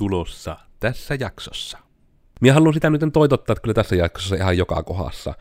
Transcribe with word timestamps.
tulossa 0.00 0.56
tässä 0.78 1.16
jaksossa. 1.20 1.78
Minä 2.40 2.54
haluan 2.54 2.74
sitä 2.74 2.90
nyt 2.90 3.02
toitottaa, 3.12 3.52
että 3.52 3.62
kyllä 3.62 3.74
tässä 3.74 3.96
jaksossa 3.96 4.36
ihan 4.36 4.58
joka 4.58 4.82
kohdassa. 4.82 5.34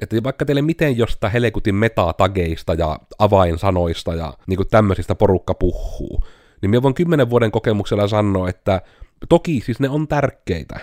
Että 0.00 0.22
vaikka 0.22 0.44
teille 0.44 0.62
miten 0.62 0.98
jostain 0.98 1.32
helekutin 1.32 1.74
metatageista 1.74 2.74
ja 2.74 2.98
avainsanoista 3.18 4.14
ja 4.14 4.34
niin 4.46 4.56
kuin 4.56 4.68
tämmöisistä 4.68 5.14
porukka 5.14 5.54
puhuu, 5.54 6.20
niin 6.62 6.70
minä 6.70 6.82
voin 6.82 6.94
kymmenen 6.94 7.30
vuoden 7.30 7.50
kokemuksella 7.50 8.08
sanoa, 8.08 8.48
että 8.48 8.82
toki 9.28 9.62
siis 9.64 9.80
ne 9.80 9.88
on 9.88 10.08
tärkeitä. 10.08 10.80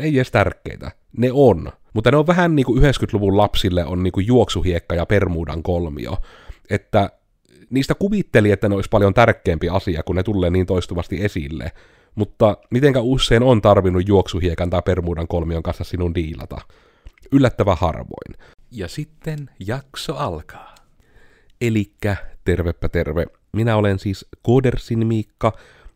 Ei 0.00 0.16
edes 0.16 0.30
tärkeitä. 0.30 0.90
Ne 1.16 1.30
on. 1.32 1.72
Mutta 1.94 2.10
ne 2.10 2.16
on 2.16 2.26
vähän 2.26 2.56
niin 2.56 2.66
kuin 2.66 2.82
90-luvun 2.82 3.36
lapsille 3.36 3.84
on 3.84 4.02
niin 4.02 4.12
kuin 4.12 4.26
juoksuhiekka 4.26 4.94
ja 4.94 5.06
permuudan 5.06 5.62
kolmio. 5.62 6.16
Että 6.70 7.10
niistä 7.70 7.94
kuvitteli, 7.94 8.50
että 8.50 8.68
ne 8.68 8.74
olisi 8.74 8.90
paljon 8.90 9.14
tärkeämpi 9.14 9.68
asia, 9.68 10.02
kun 10.02 10.16
ne 10.16 10.22
tulee 10.22 10.50
niin 10.50 10.66
toistuvasti 10.66 11.24
esille. 11.24 11.72
Mutta 12.14 12.56
mitenkä 12.70 13.00
usein 13.00 13.42
on 13.42 13.62
tarvinnut 13.62 14.08
juoksuhiekan 14.08 14.70
tai 14.70 14.82
permuudan 14.82 15.28
kolmion 15.28 15.62
kanssa 15.62 15.84
sinun 15.84 16.14
diilata? 16.14 16.60
Yllättävän 17.32 17.76
harvoin. 17.80 18.50
Ja 18.70 18.88
sitten 18.88 19.50
jakso 19.58 20.16
alkaa. 20.16 20.74
Elikkä 21.60 22.16
tervepä 22.44 22.88
terve. 22.88 23.26
Minä 23.52 23.76
olen 23.76 23.98
siis 23.98 24.26
Kodersin 24.42 25.06
Miikka, 25.06 25.52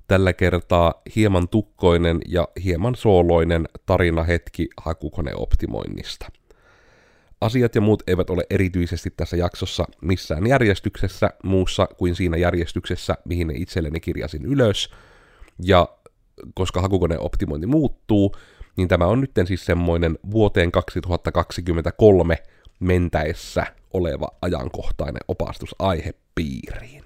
tällä 0.09 0.33
kertaa 0.33 1.03
hieman 1.17 1.49
tukkoinen 1.49 2.21
ja 2.29 2.49
hieman 2.65 2.95
sooloinen 2.95 3.69
tarinahetki 3.87 4.69
hakukoneoptimoinnista. 4.77 6.27
Asiat 7.41 7.75
ja 7.75 7.81
muut 7.81 8.03
eivät 8.07 8.31
ole 8.31 8.47
erityisesti 8.51 9.11
tässä 9.17 9.37
jaksossa 9.37 9.85
missään 10.01 10.47
järjestyksessä 10.47 11.31
muussa 11.45 11.87
kuin 11.87 12.15
siinä 12.15 12.37
järjestyksessä, 12.37 13.15
mihin 13.25 13.47
ne 13.47 13.55
itselleni 13.57 14.01
kirjasin 14.01 14.45
ylös. 14.45 14.91
Ja 15.59 15.89
koska 16.55 16.81
hakukoneoptimointi 16.81 17.67
muuttuu, 17.67 18.37
niin 18.77 18.89
tämä 18.89 19.07
on 19.07 19.21
nyt 19.21 19.31
siis 19.45 19.67
semmoinen 19.67 20.19
vuoteen 20.31 20.73
2023 20.73 22.37
mentäessä 22.81 23.67
oleva 23.93 24.29
ajankohtainen 24.43 25.21
opastus 25.29 25.75
aihepiiriin. 25.79 27.05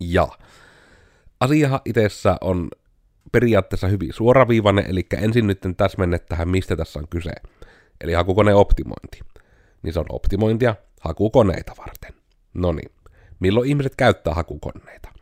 Ja 0.00 0.28
asiahan 1.40 1.80
itsessä 1.84 2.36
on 2.40 2.68
periaatteessa 3.32 3.88
hyvin 3.88 4.12
suoraviivainen, 4.12 4.86
eli 4.90 5.06
ensin 5.16 5.46
nyt 5.46 5.60
täsmennettähän, 5.76 6.48
mistä 6.48 6.76
tässä 6.76 6.98
on 6.98 7.08
kyse. 7.10 7.32
Eli 8.00 8.12
hakukoneoptimointi. 8.12 9.20
Niin 9.82 9.92
se 9.92 10.00
on 10.00 10.06
optimointia 10.08 10.74
hakukoneita 11.00 11.72
varten. 11.78 12.14
No 12.54 12.72
niin, 12.72 12.90
milloin 13.40 13.68
ihmiset 13.68 13.94
käyttää 13.96 14.34
hakukoneita? 14.34 15.13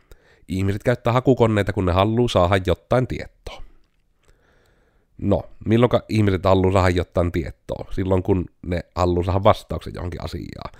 Ihmiset 0.47 0.83
käyttää 0.83 1.13
hakukoneita, 1.13 1.73
kun 1.73 1.85
ne 1.85 1.91
haluaa 1.91 2.27
saada 2.27 2.63
jotain 2.65 3.07
tietoa. 3.07 3.63
No, 5.17 5.43
milloin 5.65 5.91
ihmiset 6.09 6.43
haluaa 6.43 6.73
saada 6.73 6.89
jotain 6.89 7.31
tietoa? 7.31 7.85
Silloin, 7.91 8.23
kun 8.23 8.45
ne 8.61 8.83
haluaa 8.95 9.23
saada 9.23 9.43
vastauksen 9.43 9.93
johonkin 9.93 10.23
asiaan. 10.23 10.71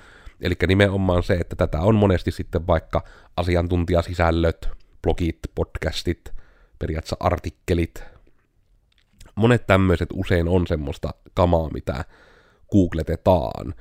Eli 0.42 0.56
nimenomaan 0.68 1.24
se, 1.24 1.34
että 1.34 1.56
tätä 1.56 1.80
on 1.80 1.96
monesti 1.96 2.32
sitten 2.32 2.68
vaikka 2.68 3.04
asiantuntijasisällöt, 3.38 4.70
blogit, 5.02 5.40
podcastit, 5.56 6.34
periaatteessa 6.80 7.18
artikkelit. 7.20 8.04
Monet 9.36 9.68
tämmöiset 9.68 10.10
usein 10.14 10.48
on 10.48 10.68
semmoista 10.68 11.14
kamaa, 11.34 11.70
mitä 11.70 12.06
googletetaan. 12.72 13.74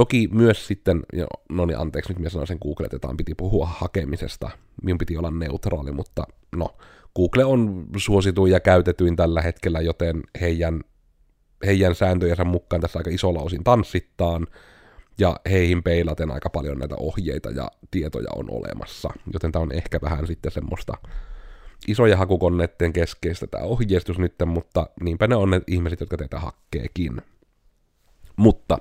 Toki 0.00 0.28
myös 0.32 0.66
sitten, 0.66 1.02
no 1.48 1.66
niin 1.66 1.78
anteeksi 1.78 2.10
nyt 2.10 2.18
minä 2.18 2.30
sanoin 2.30 2.46
sen 2.46 2.58
googletetaan, 2.62 3.16
piti 3.16 3.34
puhua 3.34 3.66
hakemisesta, 3.66 4.50
minun 4.82 4.98
piti 4.98 5.16
olla 5.16 5.30
neutraali, 5.30 5.92
mutta 5.92 6.24
no, 6.56 6.76
Google 7.16 7.44
on 7.44 7.86
suosituin 7.96 8.52
ja 8.52 8.60
käytetyin 8.60 9.16
tällä 9.16 9.42
hetkellä, 9.42 9.80
joten 9.80 10.22
heidän, 10.40 10.80
heidän 11.66 11.94
sääntöjensä 11.94 12.44
mukaan 12.44 12.82
tässä 12.82 12.98
aika 12.98 13.10
isolla 13.10 13.42
osin 13.42 13.64
tanssittaan, 13.64 14.46
ja 15.18 15.36
heihin 15.50 15.82
peilaten 15.82 16.30
aika 16.30 16.50
paljon 16.50 16.78
näitä 16.78 16.96
ohjeita 16.96 17.50
ja 17.50 17.70
tietoja 17.90 18.30
on 18.36 18.46
olemassa, 18.50 19.10
joten 19.32 19.52
tämä 19.52 19.62
on 19.62 19.72
ehkä 19.72 19.98
vähän 20.02 20.26
sitten 20.26 20.52
semmoista 20.52 20.92
isoja 21.88 22.16
hakukoneiden 22.16 22.92
keskeistä 22.92 23.46
tämä 23.46 23.64
ohjeistus 23.64 24.18
nyt, 24.18 24.34
mutta 24.46 24.86
niinpä 25.00 25.26
ne 25.26 25.36
on 25.36 25.50
ne 25.50 25.60
ihmiset, 25.66 26.00
jotka 26.00 26.16
teitä 26.16 26.38
hakkeekin. 26.38 27.22
Mutta 28.36 28.78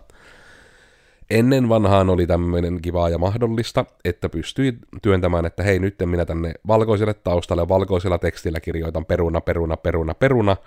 ennen 1.30 1.70
vanhaan 1.70 2.10
oli 2.10 2.28
tämmöinen 2.28 2.82
kivaa 2.82 3.10
ja 3.10 3.18
mahdollista, 3.18 3.86
että 4.06 4.30
pystyi 4.30 4.78
työntämään, 5.02 5.46
että 5.46 5.64
hei 5.64 5.80
nyt 5.80 5.96
minä 6.06 6.26
tänne 6.26 6.54
valkoiselle 6.68 7.14
taustalle 7.14 7.68
valkoisella 7.68 8.18
tekstillä 8.18 8.60
kirjoitan 8.60 9.06
peruna, 9.06 9.42
peruna, 9.42 9.78
peruna, 9.78 10.14
peruna, 10.14 10.58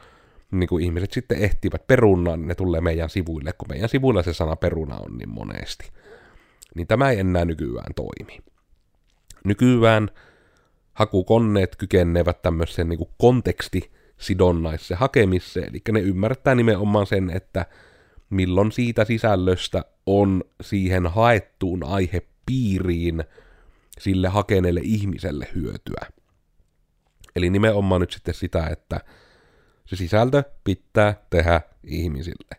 niin 0.51 0.69
kuin 0.69 0.85
ihmiset 0.85 1.13
sitten 1.13 1.39
ehtivät 1.39 1.87
perunaan, 1.87 2.41
niin 2.41 2.49
ne 2.49 2.55
tulee 2.55 2.81
meidän 2.81 3.11
sivuille, 3.11 3.53
kun 3.53 3.69
meidän 3.69 3.89
sivuilla 3.89 4.23
se 4.23 4.33
sana 4.33 4.57
peruna 4.57 4.97
on 4.97 5.19
niin 5.19 5.29
monesti. 5.29 5.91
Niin 6.75 6.87
tämä 6.87 7.11
ei 7.11 7.19
enää 7.19 7.45
nykyään 7.45 7.95
toimi. 7.97 8.39
Nykyään 9.45 10.09
hakukoneet 10.93 11.77
kykenevät 11.77 12.43
tämmöiseen 12.43 12.89
niin 12.89 13.09
kontekstisidonnaiseen 13.19 15.01
hakemiseen, 15.01 15.69
eli 15.69 15.81
ne 15.93 16.01
ymmärtää 16.01 16.55
nimenomaan 16.55 17.07
sen, 17.07 17.31
että 17.31 17.67
milloin 18.31 18.73
siitä 18.73 19.05
sisällöstä 19.05 19.85
on 20.07 20.45
siihen 20.61 21.07
haettuun 21.07 21.85
aihepiiriin 21.85 23.25
sille 24.01 24.29
hakeneelle 24.29 24.81
ihmiselle 24.85 25.49
hyötyä. 25.55 26.07
Eli 27.37 27.51
nimenomaan 27.51 28.01
nyt 28.01 28.13
sitten 28.13 28.35
sitä, 28.35 28.67
että 28.67 29.01
se 29.87 29.97
sisältö 29.97 30.43
pitää 30.65 31.15
tehdä 31.31 31.61
ihmisille. 31.85 32.57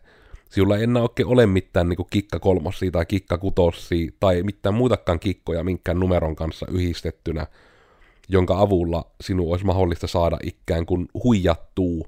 Sillä 0.50 0.76
ei 0.76 0.82
enää 0.82 1.02
oikein 1.02 1.26
ole 1.28 1.46
mitään 1.46 1.88
niin 1.88 2.06
kikka 2.10 2.38
kolmossia 2.38 2.90
tai 2.90 3.06
kikka 3.06 3.38
kutossia 3.38 4.10
tai 4.20 4.42
mitään 4.42 4.74
muutakaan 4.74 5.20
kikkoja 5.20 5.64
minkään 5.64 6.00
numeron 6.00 6.36
kanssa 6.36 6.66
yhdistettynä, 6.70 7.46
jonka 8.28 8.60
avulla 8.60 9.10
sinun 9.20 9.50
olisi 9.50 9.64
mahdollista 9.64 10.06
saada 10.06 10.38
ikään 10.42 10.86
kuin 10.86 11.08
huijattuu 11.24 12.06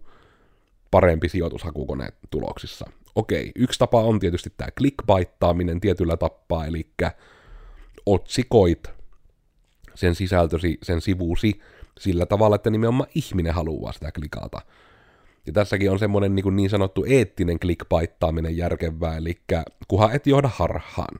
parempi 0.90 1.28
sijoitushakukone 1.28 2.08
tuloksissa. 2.30 2.90
Okei, 3.16 3.52
yksi 3.54 3.78
tapa 3.78 4.02
on 4.02 4.18
tietysti 4.18 4.52
tämä 4.56 4.70
clickbaittaaminen 4.78 5.80
tietyllä 5.80 6.16
tappaa, 6.16 6.66
eli 6.66 6.90
otsikoit 8.06 8.90
sen 9.94 10.14
sisältösi, 10.14 10.78
sen 10.82 11.00
sivusi 11.00 11.60
sillä 11.98 12.26
tavalla, 12.26 12.56
että 12.56 12.70
nimenomaan 12.70 13.10
ihminen 13.14 13.54
haluaa 13.54 13.92
sitä 13.92 14.12
klikata. 14.12 14.60
Ja 15.46 15.52
tässäkin 15.52 15.90
on 15.90 15.98
semmoinen 15.98 16.34
niin, 16.34 16.56
niin 16.56 16.70
sanottu 16.70 17.04
eettinen 17.08 17.58
clickbaittaaminen 17.58 18.56
järkevää, 18.56 19.16
eli 19.16 19.38
kuhan 19.88 20.12
et 20.12 20.26
johda 20.26 20.50
harhaan. 20.54 21.18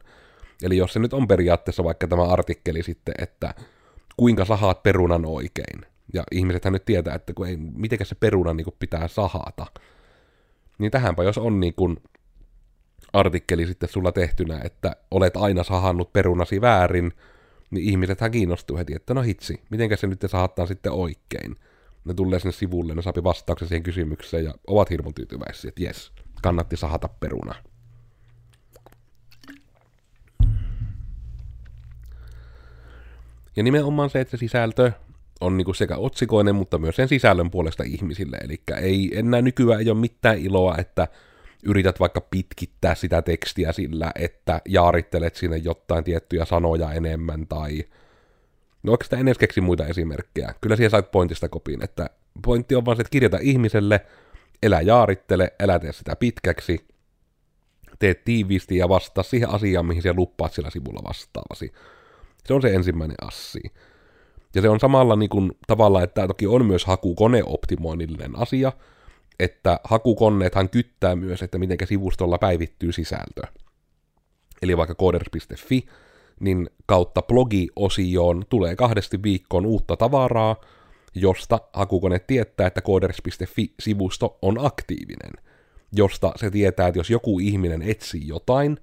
Eli 0.63 0.77
jos 0.77 0.93
se 0.93 0.99
nyt 0.99 1.13
on 1.13 1.28
periaatteessa 1.28 1.84
vaikka 1.84 2.09
tämä 2.09 2.23
artikkeli 2.23 2.83
sitten, 2.83 3.15
että 3.19 3.55
kuinka 4.17 4.45
sahaat 4.45 4.83
perunan 4.83 5.27
oikein, 5.27 5.87
ja 6.15 6.25
ihmisethän 6.33 6.73
nyt 6.73 6.84
tietää, 6.84 7.15
että 7.15 7.33
kun 7.34 7.47
ei, 7.47 7.57
miten 7.57 8.07
se 8.07 8.15
peruna 8.15 8.55
niin 8.55 8.67
pitää 8.78 9.09
sahata, 9.09 9.67
niin 10.79 10.91
tähänpä 10.91 11.23
jos 11.23 11.39
on 11.39 11.61
niin 11.61 11.75
kuin 11.75 11.97
artikkeli 13.13 13.67
sitten 13.67 13.89
sulla 13.89 14.13
tehtynä, 14.13 14.61
että 14.65 14.97
olet 15.11 15.37
aina 15.37 15.63
sahannut 15.63 16.13
perunasi 16.13 16.61
väärin, 16.61 17.13
niin 17.71 17.89
ihmisethän 17.89 18.31
kiinnostuu 18.31 18.77
heti, 18.77 18.95
että 18.95 19.15
no 19.15 19.23
hitsi, 19.23 19.61
miten 19.71 19.99
se 19.99 20.07
nyt 20.07 20.25
sahattaa 20.27 20.67
sitten 20.67 20.93
oikein 20.93 21.57
ne 22.07 22.15
tulee 22.15 22.39
sinne 22.41 22.53
sivulle, 22.53 22.95
ne 22.95 23.03
saapi 23.03 23.25
vastauksen 23.25 23.69
siihen 23.69 23.83
kysymykseen 23.83 24.45
ja 24.45 24.55
ovat 24.67 24.91
hirveän 24.91 25.15
tyytyväisiä, 25.15 25.69
että 25.69 25.83
jes, 25.83 26.13
kannatti 26.43 26.77
sahata 26.77 27.09
peruna. 27.09 27.55
Ja 33.57 33.63
nimenomaan 33.63 34.11
se, 34.11 34.21
että 34.21 34.31
se 34.31 34.37
sisältö 34.37 34.93
on 35.41 35.57
niinku 35.57 35.75
sekä 35.75 35.97
otsikoinen, 35.97 36.55
mutta 36.55 36.79
myös 36.79 36.97
sen 36.97 37.09
sisällön 37.09 37.51
puolesta 37.51 37.83
ihmisille. 37.83 38.37
Eli 38.37 38.60
ei 38.77 39.10
enää 39.15 39.43
nykyään 39.43 39.81
ei 39.81 39.91
ole 39.91 39.99
mitään 39.99 40.39
iloa, 40.39 40.77
että 40.78 41.09
yrität 41.65 42.01
vaikka 42.01 42.21
pitkittää 42.21 42.95
sitä 42.95 43.22
tekstiä 43.22 43.72
sillä, 43.72 44.13
että 44.15 44.60
jaarittelet 44.69 45.34
sinne 45.34 45.57
jotain 45.57 46.05
tiettyjä 46.05 46.45
sanoja 46.45 46.93
enemmän 46.93 47.47
tai 47.47 47.84
No 48.87 48.93
oikeastaan 48.93 49.21
en 49.21 49.28
edes 49.28 49.39
keksi 49.39 49.60
muita 49.60 49.87
esimerkkejä. 49.87 50.55
Kyllä 50.60 50.77
siihen 50.77 50.91
sait 50.91 51.10
pointista 51.10 51.49
kopiin, 51.49 51.84
että 51.84 52.10
pointti 52.45 52.75
on 52.75 52.84
vaan 52.84 52.97
se, 52.97 53.01
että 53.01 53.10
kirjoita 53.10 53.39
ihmiselle, 53.41 54.07
elä 54.63 54.81
jaarittele, 54.81 55.53
älä 55.60 55.78
tee 55.78 55.93
sitä 55.93 56.16
pitkäksi, 56.16 56.87
tee 57.99 58.15
tiiviisti 58.15 58.77
ja 58.77 58.89
vastaa 58.89 59.25
siihen 59.25 59.51
asiaan, 59.51 59.87
mihin 59.87 60.03
sä 60.03 60.13
luppaat 60.16 60.53
sillä 60.53 60.71
sivulla 60.71 61.01
vastaavasi. 61.09 61.72
Se 62.45 62.55
on 62.55 62.63
se 62.63 62.75
ensimmäinen 62.75 63.16
assi. 63.22 63.60
Ja 64.57 64.63
se 64.63 64.69
on 64.69 64.81
samalla 64.81 65.17
niin 65.17 65.29
kuin, 65.29 65.53
tavalla, 65.67 66.03
että 66.03 66.27
toki 66.27 66.47
on 66.47 66.67
myös 66.67 66.85
hakukoneoptimoinnillinen 66.85 68.39
asia, 68.39 68.73
että 69.39 69.81
hakukoneethan 69.85 70.69
kyttää 70.69 71.17
myös, 71.17 71.43
että 71.43 71.59
miten 71.59 71.79
sivustolla 71.85 72.39
päivittyy 72.39 72.93
sisältö. 72.93 73.43
Eli 74.63 74.77
vaikka 74.77 74.95
coders.fi 74.95 75.87
niin 76.41 76.71
kautta 76.87 77.23
blogiosioon 77.23 78.45
tulee 78.49 78.77
kahdesti 78.77 79.23
viikkoon 79.23 79.67
uutta 79.67 79.97
tavaraa, 79.97 80.57
josta 81.15 81.61
hakukone 81.73 82.19
tietää, 82.19 82.67
että 82.67 82.81
coders.fi-sivusto 82.81 84.39
on 84.43 84.67
aktiivinen, 84.67 85.33
josta 85.93 86.33
se 86.37 86.51
tietää, 86.51 86.89
että 86.89 86.99
jos 86.99 87.11
joku 87.11 87.39
ihminen 87.39 87.83
etsii 87.83 88.29
jotain, 88.29 88.79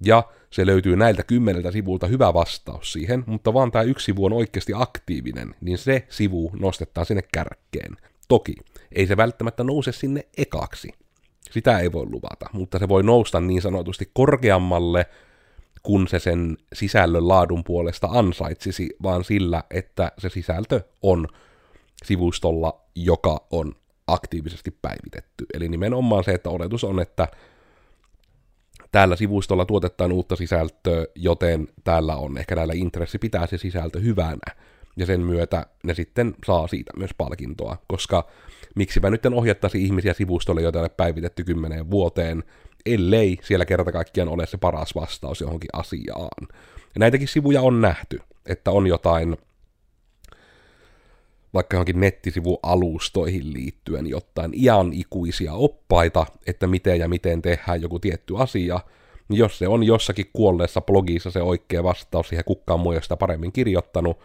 ja 0.00 0.22
se 0.50 0.66
löytyy 0.66 0.96
näiltä 0.96 1.22
kymmeneltä 1.22 1.70
sivulta 1.70 2.06
hyvä 2.06 2.34
vastaus 2.34 2.92
siihen, 2.92 3.24
mutta 3.26 3.54
vaan 3.54 3.72
tämä 3.72 3.82
yksi 3.82 4.04
sivu 4.04 4.24
on 4.24 4.32
oikeasti 4.32 4.72
aktiivinen, 4.76 5.54
niin 5.60 5.78
se 5.78 6.06
sivu 6.08 6.50
nostetaan 6.60 7.06
sinne 7.06 7.22
kärkkeen. 7.32 7.96
Toki, 8.28 8.54
ei 8.92 9.06
se 9.06 9.16
välttämättä 9.16 9.64
nouse 9.64 9.92
sinne 9.92 10.26
ekaksi. 10.36 10.88
Sitä 11.50 11.78
ei 11.78 11.92
voi 11.92 12.06
luvata, 12.06 12.46
mutta 12.52 12.78
se 12.78 12.88
voi 12.88 13.02
nousta 13.02 13.40
niin 13.40 13.62
sanotusti 13.62 14.10
korkeammalle, 14.12 15.06
kun 15.82 16.08
se 16.08 16.18
sen 16.18 16.56
sisällön 16.72 17.28
laadun 17.28 17.64
puolesta 17.64 18.08
ansaitsisi, 18.10 18.96
vaan 19.02 19.24
sillä, 19.24 19.64
että 19.70 20.12
se 20.18 20.28
sisältö 20.28 20.80
on 21.02 21.28
sivustolla, 22.04 22.80
joka 22.94 23.46
on 23.50 23.74
aktiivisesti 24.06 24.70
päivitetty. 24.82 25.46
Eli 25.54 25.68
nimenomaan 25.68 26.24
se, 26.24 26.32
että 26.32 26.50
oletus 26.50 26.84
on, 26.84 27.00
että 27.00 27.28
täällä 28.96 29.16
sivustolla 29.16 29.64
tuotetaan 29.64 30.12
uutta 30.12 30.36
sisältöä, 30.36 31.06
joten 31.14 31.68
täällä 31.84 32.16
on 32.16 32.38
ehkä 32.38 32.54
näillä 32.54 32.74
intressi 32.76 33.18
pitää 33.18 33.46
se 33.46 33.58
sisältö 33.58 34.00
hyvänä, 34.00 34.54
ja 34.96 35.06
sen 35.06 35.20
myötä 35.20 35.66
ne 35.82 35.94
sitten 35.94 36.34
saa 36.46 36.66
siitä 36.66 36.92
myös 36.96 37.10
palkintoa, 37.18 37.76
koska 37.86 38.26
miksipä 38.76 39.10
nyt 39.10 39.26
ohjattaisi 39.26 39.84
ihmisiä 39.84 40.12
sivustolle, 40.12 40.62
joita 40.62 40.82
ei 40.82 40.88
päivitetty 40.96 41.44
kymmeneen 41.44 41.90
vuoteen, 41.90 42.44
ellei 42.86 43.38
siellä 43.42 43.64
kerta 43.64 43.92
kaikkiaan 43.92 44.28
ole 44.28 44.46
se 44.46 44.56
paras 44.56 44.94
vastaus 44.94 45.40
johonkin 45.40 45.70
asiaan. 45.72 46.48
Ja 46.70 46.98
näitäkin 46.98 47.28
sivuja 47.28 47.62
on 47.62 47.80
nähty, 47.80 48.20
että 48.46 48.70
on 48.70 48.86
jotain 48.86 49.36
vaikka 51.56 51.76
johonkin 51.76 52.00
nettisivualustoihin 52.00 53.52
liittyen 53.52 54.06
jotain 54.06 54.50
ian 54.54 54.92
ikuisia 54.92 55.52
oppaita, 55.52 56.26
että 56.46 56.66
miten 56.66 56.98
ja 56.98 57.08
miten 57.08 57.42
tehdään 57.42 57.82
joku 57.82 57.98
tietty 57.98 58.34
asia, 58.38 58.80
niin 59.28 59.38
jos 59.38 59.58
se 59.58 59.68
on 59.68 59.84
jossakin 59.84 60.30
kuolleessa 60.32 60.80
blogissa 60.80 61.30
se 61.30 61.42
oikea 61.42 61.82
vastaus 61.82 62.28
siihen 62.28 62.44
kukkaan 62.44 62.80
muu 62.80 63.00
sitä 63.02 63.16
paremmin 63.16 63.52
kirjoittanut, 63.52 64.18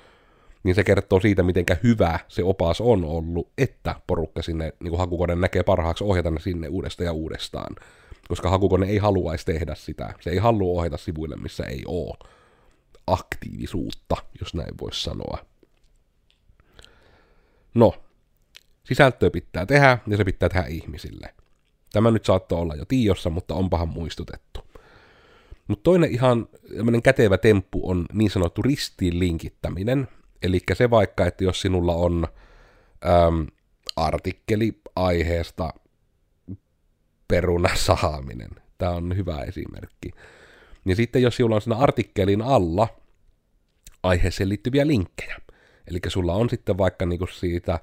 niin 0.63 0.75
se 0.75 0.83
kertoo 0.83 1.19
siitä, 1.19 1.43
miten 1.43 1.65
hyvä 1.83 2.19
se 2.27 2.43
opas 2.43 2.81
on 2.81 3.05
ollut, 3.05 3.49
että 3.57 3.95
porukka 4.07 4.41
sinne 4.41 4.73
niin 4.83 4.97
hakukone 4.97 5.35
näkee 5.35 5.63
parhaaksi 5.63 6.03
ohjata 6.03 6.31
ne 6.31 6.39
sinne 6.39 6.67
uudestaan 6.67 7.05
ja 7.05 7.13
uudestaan. 7.13 7.75
Koska 8.27 8.49
hakukone 8.49 8.87
ei 8.87 8.97
haluaisi 8.97 9.45
tehdä 9.45 9.75
sitä. 9.75 10.13
Se 10.19 10.29
ei 10.29 10.37
halua 10.37 10.79
ohjata 10.79 10.97
sivuille, 10.97 11.35
missä 11.35 11.63
ei 11.63 11.83
ole 11.87 12.17
aktiivisuutta, 13.07 14.15
jos 14.39 14.53
näin 14.53 14.77
voisi 14.81 15.03
sanoa. 15.03 15.50
No, 17.73 17.93
sisältöä 18.83 19.29
pitää 19.29 19.65
tehdä, 19.65 19.97
ja 20.07 20.17
se 20.17 20.23
pitää 20.23 20.49
tehdä 20.49 20.67
ihmisille. 20.67 21.33
Tämä 21.93 22.11
nyt 22.11 22.25
saattoi 22.25 22.59
olla 22.59 22.75
jo 22.75 22.85
tiossa, 22.85 23.29
mutta 23.29 23.55
onpahan 23.55 23.89
muistutettu. 23.89 24.59
Mutta 25.67 25.83
toinen 25.83 26.11
ihan 26.11 26.47
kätevä 27.03 27.37
temppu 27.37 27.89
on 27.89 28.05
niin 28.13 28.31
sanottu 28.31 28.61
ristiin 28.61 29.19
linkittäminen. 29.19 30.07
Eli 30.41 30.59
se 30.73 30.89
vaikka, 30.89 31.25
että 31.25 31.43
jos 31.43 31.61
sinulla 31.61 31.95
on 31.95 32.27
äm, 33.05 33.47
artikkeli 33.95 34.81
aiheesta 34.95 35.73
peruna 37.27 37.69
sahaminen, 37.75 38.49
tämä 38.77 38.91
on 38.91 39.15
hyvä 39.15 39.43
esimerkki, 39.43 40.09
niin 40.85 40.95
sitten 40.95 41.21
jos 41.21 41.35
sinulla 41.35 41.55
on 41.55 41.61
siinä 41.61 41.77
artikkelin 41.77 42.41
alla 42.41 42.87
aiheeseen 44.03 44.49
liittyviä 44.49 44.87
linkkejä, 44.87 45.37
Eli 45.87 45.99
sulla 46.07 46.33
on 46.33 46.49
sitten 46.49 46.77
vaikka 46.77 47.05
niinku 47.05 47.27
siitä 47.27 47.79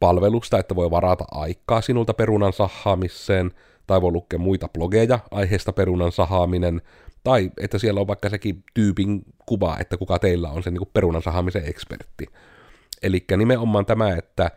palvelusta, 0.00 0.58
että 0.58 0.76
voi 0.76 0.90
varata 0.90 1.24
aikaa 1.30 1.80
sinulta 1.80 2.14
perunan 2.14 2.52
sahaamiseen, 2.52 3.50
tai 3.86 4.02
voi 4.02 4.12
lukea 4.12 4.38
muita 4.38 4.68
blogeja 4.68 5.18
aiheesta 5.30 5.72
perunan 5.72 6.12
sahaaminen, 6.12 6.82
tai 7.24 7.50
että 7.60 7.78
siellä 7.78 8.00
on 8.00 8.06
vaikka 8.06 8.28
sekin 8.28 8.64
tyypin 8.74 9.22
kuva, 9.46 9.76
että 9.80 9.96
kuka 9.96 10.18
teillä 10.18 10.50
on 10.50 10.62
se 10.62 10.70
niinku 10.70 10.90
perunan 10.94 11.22
sahaamisen 11.22 11.68
ekspertti. 11.68 12.26
Eli 13.02 13.24
nimenomaan 13.36 13.86
tämä, 13.86 14.16
että 14.16 14.50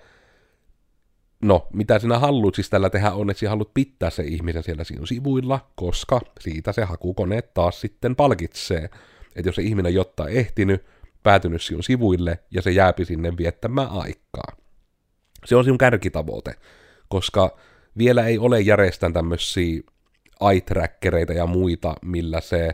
no, 1.42 1.68
mitä 1.74 2.00
sinä 2.00 2.20
haluat 2.20 2.56
siis 2.56 2.70
tällä 2.70 2.90
tehdä 2.90 3.12
on, 3.12 3.30
että 3.30 3.40
sinä 3.40 3.50
haluat 3.50 3.74
pitää 3.74 4.10
se 4.10 4.24
ihmisen 4.24 4.64
siellä 4.64 4.84
sinun 4.84 5.08
sivuilla, 5.08 5.60
koska 5.76 6.22
siitä 6.40 6.72
se 6.72 6.84
hakukone 6.84 7.42
taas 7.42 7.82
sitten 7.82 8.16
palkitsee. 8.16 8.90
Että 9.36 9.50
jos 9.50 9.56
se 9.56 9.62
ihminen 9.62 9.94
jotta 9.94 10.28
ehtinyt, 10.28 10.86
päätynyt 11.26 11.62
sinun 11.62 11.84
sivuille 11.84 12.40
ja 12.52 12.62
se 12.62 12.72
jääpi 12.72 13.06
sinne 13.06 13.38
viettämään 13.38 13.90
aikaa. 13.90 14.58
Se 15.46 15.56
on 15.56 15.64
sinun 15.64 15.78
kärkitavoite, 15.78 16.56
koska 17.10 17.58
vielä 17.98 18.26
ei 18.26 18.38
ole 18.38 18.62
järjestän 18.62 19.14
tämmöisiä 19.14 19.82
eye 20.52 21.36
ja 21.36 21.46
muita, 21.46 21.96
millä 22.02 22.42
se 22.42 22.70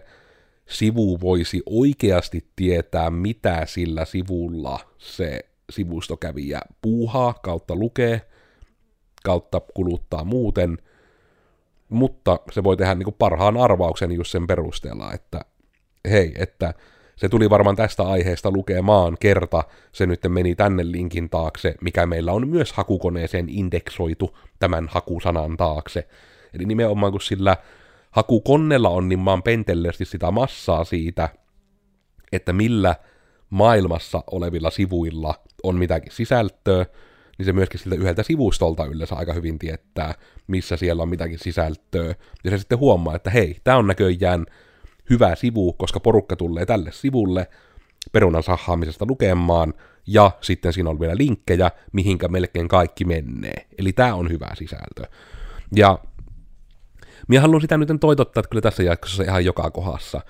sivu 0.70 1.20
voisi 1.22 1.64
oikeasti 1.66 2.48
tietää, 2.56 3.10
mitä 3.10 3.66
sillä 3.66 4.06
sivulla 4.06 4.80
se 4.98 5.40
sivustokävijä 5.70 6.62
puuhaa, 6.82 7.34
kautta 7.34 7.76
lukee, 7.76 8.22
kautta 9.24 9.62
kuluttaa 9.74 10.24
muuten, 10.24 10.78
mutta 11.90 12.40
se 12.52 12.64
voi 12.64 12.78
tehdä 12.78 12.96
niin 12.96 13.04
kuin 13.04 13.16
parhaan 13.20 13.58
arvauksen 13.58 14.12
just 14.12 14.32
sen 14.32 14.48
perusteella, 14.48 15.14
että 15.14 15.42
hei, 16.10 16.34
että 16.36 16.74
se 17.22 17.30
tuli 17.30 17.50
varmaan 17.50 17.76
tästä 17.76 18.04
aiheesta 18.04 18.52
lukemaan 18.52 19.18
kerta, 19.20 19.64
se 19.92 20.06
nyt 20.06 20.20
meni 20.28 20.56
tänne 20.56 20.92
linkin 20.92 21.30
taakse, 21.30 21.76
mikä 21.82 22.06
meillä 22.06 22.32
on 22.32 22.48
myös 22.48 22.74
hakukoneeseen 22.74 23.50
indeksoitu 23.50 24.38
tämän 24.60 24.88
hakusanan 24.92 25.58
taakse. 25.58 26.08
Eli 26.54 26.66
nimenomaan 26.66 27.12
kun 27.12 27.22
sillä 27.22 27.58
hakukonnella 28.12 28.90
on 28.90 29.10
niin 29.10 29.20
maan 29.20 29.44
pentelleesti 29.44 30.06
sitä 30.06 30.32
massaa 30.32 30.84
siitä, 30.84 31.30
että 32.32 32.54
millä 32.54 32.96
maailmassa 33.50 34.24
olevilla 34.32 34.70
sivuilla 34.70 35.34
on 35.64 35.76
mitäkin 35.76 36.12
sisältöä, 36.12 36.86
niin 37.38 37.46
se 37.46 37.54
myöskin 37.54 37.80
siltä 37.80 37.96
yhdeltä 37.96 38.24
sivustolta 38.24 38.86
yleensä 38.86 39.16
aika 39.16 39.34
hyvin 39.34 39.60
tietää, 39.60 40.14
missä 40.48 40.78
siellä 40.78 41.04
on 41.04 41.10
mitäkin 41.10 41.40
sisältöä. 41.40 42.16
Ja 42.44 42.52
se 42.52 42.58
sitten 42.58 42.80
huomaa, 42.80 43.16
että 43.16 43.30
hei, 43.30 43.58
tämä 43.64 43.78
on 43.78 43.88
näköjään 43.88 44.46
hyvä 45.12 45.36
sivu, 45.36 45.74
koska 45.74 46.00
porukka 46.00 46.36
tulee 46.36 46.66
tälle 46.66 46.92
sivulle 46.92 47.48
perunan 48.12 48.44
sahaamisesta 48.44 49.06
lukemaan, 49.10 49.74
ja 50.08 50.32
sitten 50.42 50.74
siinä 50.74 50.90
on 50.90 51.00
vielä 51.00 51.18
linkkejä, 51.18 51.72
mihinkä 51.92 52.28
melkein 52.28 52.68
kaikki 52.68 53.06
menee. 53.06 53.68
Eli 53.78 53.94
tämä 53.94 54.16
on 54.16 54.30
hyvä 54.30 54.48
sisältö. 54.54 55.04
Ja 55.76 56.00
minä 57.28 57.42
haluan 57.42 57.62
sitä 57.62 57.78
nyt 57.78 57.90
toitottaa, 58.00 58.42
että 58.42 58.50
kyllä 58.50 58.62
tässä 58.62 58.84
jaksossa 58.84 59.24
ihan 59.24 59.46
joka 59.46 59.72
kohdassa. 59.72 60.22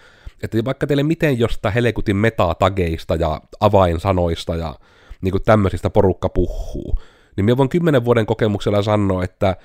Että 0.44 0.66
vaikka 0.66 0.88
teille 0.88 1.04
miten 1.04 1.40
jostain 1.40 1.74
helekutin 1.74 2.16
metatageista 2.16 3.16
ja 3.16 3.42
avainsanoista 3.60 4.56
ja 4.56 4.76
niin 5.22 5.32
kuin 5.32 5.44
tämmöisistä 5.44 5.90
porukka 5.90 6.30
puhuu, 6.30 6.96
niin 7.36 7.46
minä 7.46 7.58
voin 7.58 7.70
kymmenen 7.70 8.06
vuoden 8.06 8.26
kokemuksella 8.26 8.82
sanoa, 8.82 9.24
että 9.24 9.56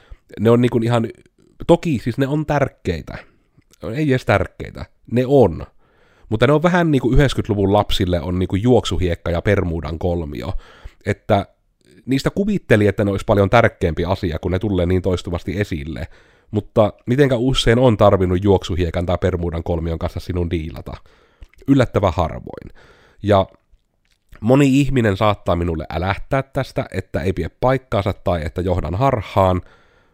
ne 0.40 0.50
on 0.50 0.60
niin 0.60 0.70
kuin 0.70 0.84
ihan, 0.84 1.08
toki 1.66 2.00
siis 2.04 2.18
ne 2.18 2.26
on 2.26 2.46
tärkeitä, 2.46 3.18
ei 3.94 4.10
edes 4.10 4.24
tärkeitä, 4.24 4.84
ne 5.10 5.24
on. 5.26 5.66
Mutta 6.28 6.46
ne 6.46 6.52
on 6.52 6.62
vähän 6.62 6.90
niin 6.90 7.02
kuin 7.02 7.18
90-luvun 7.18 7.72
lapsille 7.72 8.20
on 8.20 8.38
niin 8.38 8.48
kuin 8.48 8.62
juoksuhiekka 8.62 9.30
ja 9.30 9.42
Permuudan 9.42 9.98
kolmio. 9.98 10.52
Että 11.06 11.46
niistä 12.06 12.30
kuvitteli, 12.30 12.86
että 12.86 13.04
ne 13.04 13.10
olisi 13.10 13.24
paljon 13.24 13.50
tärkeämpi 13.50 14.04
asia, 14.04 14.38
kun 14.38 14.52
ne 14.52 14.58
tulee 14.58 14.86
niin 14.86 15.02
toistuvasti 15.02 15.60
esille. 15.60 16.08
Mutta 16.50 16.92
mitenkä 17.06 17.36
usein 17.36 17.78
on 17.78 17.96
tarvinnut 17.96 18.44
juoksuhiekan 18.44 19.06
tai 19.06 19.18
Permuudan 19.18 19.62
kolmion 19.62 19.98
kanssa 19.98 20.20
sinun 20.20 20.50
diilata? 20.50 20.92
Yllättävän 21.68 22.12
harvoin. 22.16 22.70
Ja 23.22 23.46
moni 24.40 24.80
ihminen 24.80 25.16
saattaa 25.16 25.56
minulle 25.56 25.86
älähtää 25.90 26.42
tästä, 26.42 26.86
että 26.92 27.20
ei 27.20 27.32
pidä 27.32 27.50
paikkaansa 27.60 28.12
tai 28.12 28.44
että 28.44 28.60
johdan 28.60 28.94
harhaan, 28.94 29.60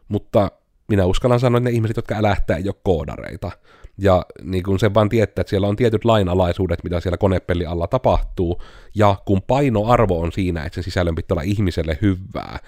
mutta 0.08 0.50
minä 0.88 1.04
uskallan 1.04 1.40
sanoa, 1.40 1.58
että 1.58 1.70
ne 1.70 1.74
ihmiset, 1.74 1.96
jotka 1.96 2.14
älähtää, 2.14 2.56
ei 2.56 2.68
ole 2.68 2.74
koodareita. 2.82 3.50
Ja 3.98 4.26
niin 4.42 4.62
kun 4.62 4.78
se 4.78 4.94
vaan 4.94 5.08
tietää, 5.08 5.40
että 5.40 5.50
siellä 5.50 5.68
on 5.68 5.76
tietyt 5.76 6.04
lainalaisuudet, 6.04 6.84
mitä 6.84 7.00
siellä 7.00 7.16
konepelli 7.16 7.66
alla 7.66 7.86
tapahtuu, 7.86 8.62
ja 8.94 9.16
kun 9.24 9.42
painoarvo 9.42 10.20
on 10.20 10.32
siinä, 10.32 10.62
että 10.64 10.74
sen 10.74 10.84
sisällön 10.84 11.14
pitää 11.14 11.34
olla 11.34 11.42
ihmiselle 11.42 11.98
hyvää, 12.02 12.58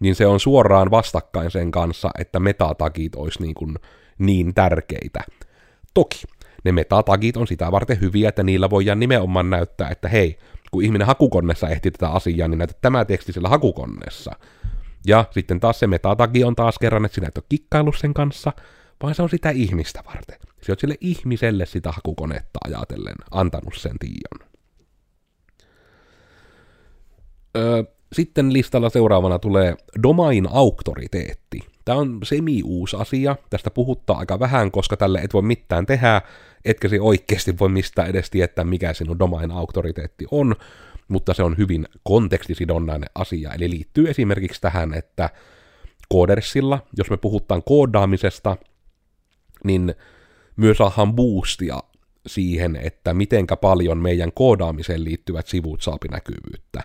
niin 0.00 0.14
se 0.14 0.26
on 0.26 0.40
suoraan 0.40 0.90
vastakkain 0.90 1.50
sen 1.50 1.70
kanssa, 1.70 2.10
että 2.18 2.40
metatagit 2.40 3.14
olisi 3.14 3.42
niin, 3.42 3.54
kuin 3.54 3.74
niin 4.18 4.54
tärkeitä. 4.54 5.20
Toki, 5.94 6.22
ne 6.64 6.72
metatagit 6.72 7.36
on 7.36 7.46
sitä 7.46 7.72
varten 7.72 8.00
hyviä, 8.00 8.28
että 8.28 8.42
niillä 8.42 8.70
voidaan 8.70 9.00
nimenomaan 9.00 9.50
näyttää, 9.50 9.90
että 9.90 10.08
hei, 10.08 10.38
kun 10.70 10.84
ihminen 10.84 11.06
hakukonnessa 11.06 11.68
ehti 11.68 11.90
tätä 11.90 12.08
asiaa, 12.08 12.48
niin 12.48 12.58
näytä 12.58 12.74
tämä 12.80 13.04
teksti 13.04 13.32
siellä 13.32 13.48
hakukonnessa. 13.48 14.32
Ja 15.06 15.24
sitten 15.30 15.60
taas 15.60 15.78
se 15.78 15.86
metatagi 15.86 16.44
on 16.44 16.56
taas 16.56 16.78
kerran, 16.78 17.04
että 17.04 17.14
sinä 17.14 17.28
et 17.28 17.38
ole 17.38 17.44
kikkailu 17.48 17.92
sen 17.92 18.14
kanssa, 18.14 18.52
vaan 19.02 19.14
se 19.14 19.22
on 19.22 19.28
sitä 19.28 19.50
ihmistä 19.50 20.02
varten. 20.06 20.38
Se 20.62 20.72
on 20.72 20.78
sille 20.78 20.94
ihmiselle 21.00 21.66
sitä 21.66 21.92
hakukonetta 21.92 22.58
ajatellen 22.64 23.14
antanut 23.30 23.74
sen 23.76 23.98
tiion. 23.98 24.50
Öö, 27.56 27.82
sitten 28.12 28.52
listalla 28.52 28.90
seuraavana 28.90 29.38
tulee 29.38 29.74
domain 30.02 30.48
auktoriteetti. 30.52 31.60
Tämä 31.84 31.98
on 31.98 32.20
semi-uusi 32.22 32.96
asia, 32.96 33.36
tästä 33.50 33.70
puhuttaa 33.70 34.18
aika 34.18 34.40
vähän, 34.40 34.70
koska 34.70 34.96
tälle 34.96 35.18
et 35.18 35.34
voi 35.34 35.42
mitään 35.42 35.86
tehdä, 35.86 36.22
etkä 36.64 36.88
se 36.88 37.00
oikeasti 37.00 37.58
voi 37.58 37.68
mistään 37.68 38.08
edes 38.08 38.30
tietää, 38.30 38.64
mikä 38.64 38.92
sinun 38.92 39.18
domain 39.18 39.50
auktoriteetti 39.50 40.26
on, 40.30 40.54
mutta 41.08 41.34
se 41.34 41.42
on 41.42 41.56
hyvin 41.58 41.88
kontekstisidonnainen 42.02 43.10
asia, 43.14 43.52
eli 43.54 43.70
liittyy 43.70 44.10
esimerkiksi 44.10 44.60
tähän, 44.60 44.94
että 44.94 45.30
koodersilla, 46.08 46.86
jos 46.96 47.10
me 47.10 47.16
puhutaan 47.16 47.62
koodaamisesta, 47.62 48.56
niin 49.64 49.94
myös 50.56 50.76
saadaan 50.76 51.14
boostia 51.14 51.82
siihen, 52.26 52.76
että 52.76 53.14
mitenkä 53.14 53.56
paljon 53.56 53.98
meidän 53.98 54.32
koodaamiseen 54.32 55.04
liittyvät 55.04 55.46
sivut 55.46 55.82
saapi 55.82 56.08
näkyvyyttä. 56.08 56.82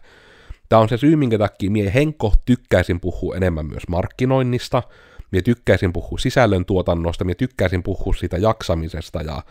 Tämä 0.69 0.79
on 0.79 0.89
se 0.89 0.97
syy, 0.97 1.15
minkä 1.15 1.37
takia 1.37 1.71
mie 1.71 1.93
Henko 1.93 2.33
tykkäisin 2.45 2.99
puhua 2.99 3.35
enemmän 3.35 3.65
myös 3.65 3.83
markkinoinnista, 3.87 4.83
mie 5.31 5.41
tykkäisin 5.41 5.93
puhua 5.93 6.17
sisällöntuotannosta, 6.17 7.23
mie 7.23 7.35
tykkäisin 7.35 7.83
puhua 7.83 8.13
siitä 8.13 8.37
jaksamisesta 8.37 9.21
ja 9.21 9.43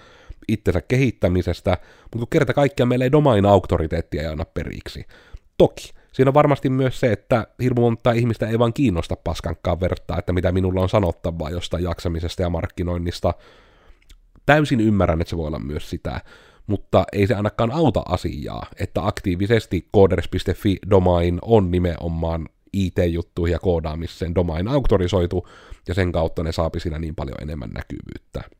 itsensä 0.48 0.80
kehittämisestä, 0.80 1.70
mutta 2.02 2.18
kun 2.18 2.28
kerta 2.30 2.54
kaikkiaan 2.54 2.88
meillä 2.88 3.04
ei 3.04 3.12
domain 3.12 3.46
auktoriteettia 3.46 4.30
anna 4.30 4.44
periksi. 4.44 5.04
Toki, 5.58 5.90
siinä 6.12 6.28
on 6.28 6.34
varmasti 6.34 6.70
myös 6.70 7.00
se, 7.00 7.12
että 7.12 7.46
hirmu 7.62 7.80
monta 7.80 8.12
ihmistä 8.12 8.48
ei 8.48 8.58
vaan 8.58 8.72
kiinnosta 8.72 9.16
paskankaan 9.16 9.80
vertaa, 9.80 10.18
että 10.18 10.32
mitä 10.32 10.52
minulla 10.52 10.80
on 10.80 10.88
sanottavaa 10.88 11.50
jostain 11.50 11.84
jaksamisesta 11.84 12.42
ja 12.42 12.50
markkinoinnista. 12.50 13.34
Täysin 14.46 14.80
ymmärrän, 14.80 15.20
että 15.20 15.30
se 15.30 15.36
voi 15.36 15.46
olla 15.46 15.58
myös 15.58 15.90
sitä, 15.90 16.20
mutta 16.66 17.04
ei 17.12 17.26
se 17.26 17.34
ainakaan 17.34 17.70
auta 17.70 18.02
asiaa, 18.08 18.66
että 18.80 19.06
aktiivisesti 19.06 19.88
coders.fi 19.96 20.76
domain 20.90 21.38
on 21.42 21.70
nimenomaan 21.70 22.48
IT-juttuihin 22.72 23.52
ja 23.52 23.58
koodaamiseen 23.58 24.34
domain 24.34 24.68
auktorisoitu, 24.68 25.48
ja 25.88 25.94
sen 25.94 26.12
kautta 26.12 26.42
ne 26.42 26.52
saapi 26.52 26.80
siinä 26.80 26.98
niin 26.98 27.14
paljon 27.14 27.42
enemmän 27.42 27.70
näkyvyyttä. 27.70 28.59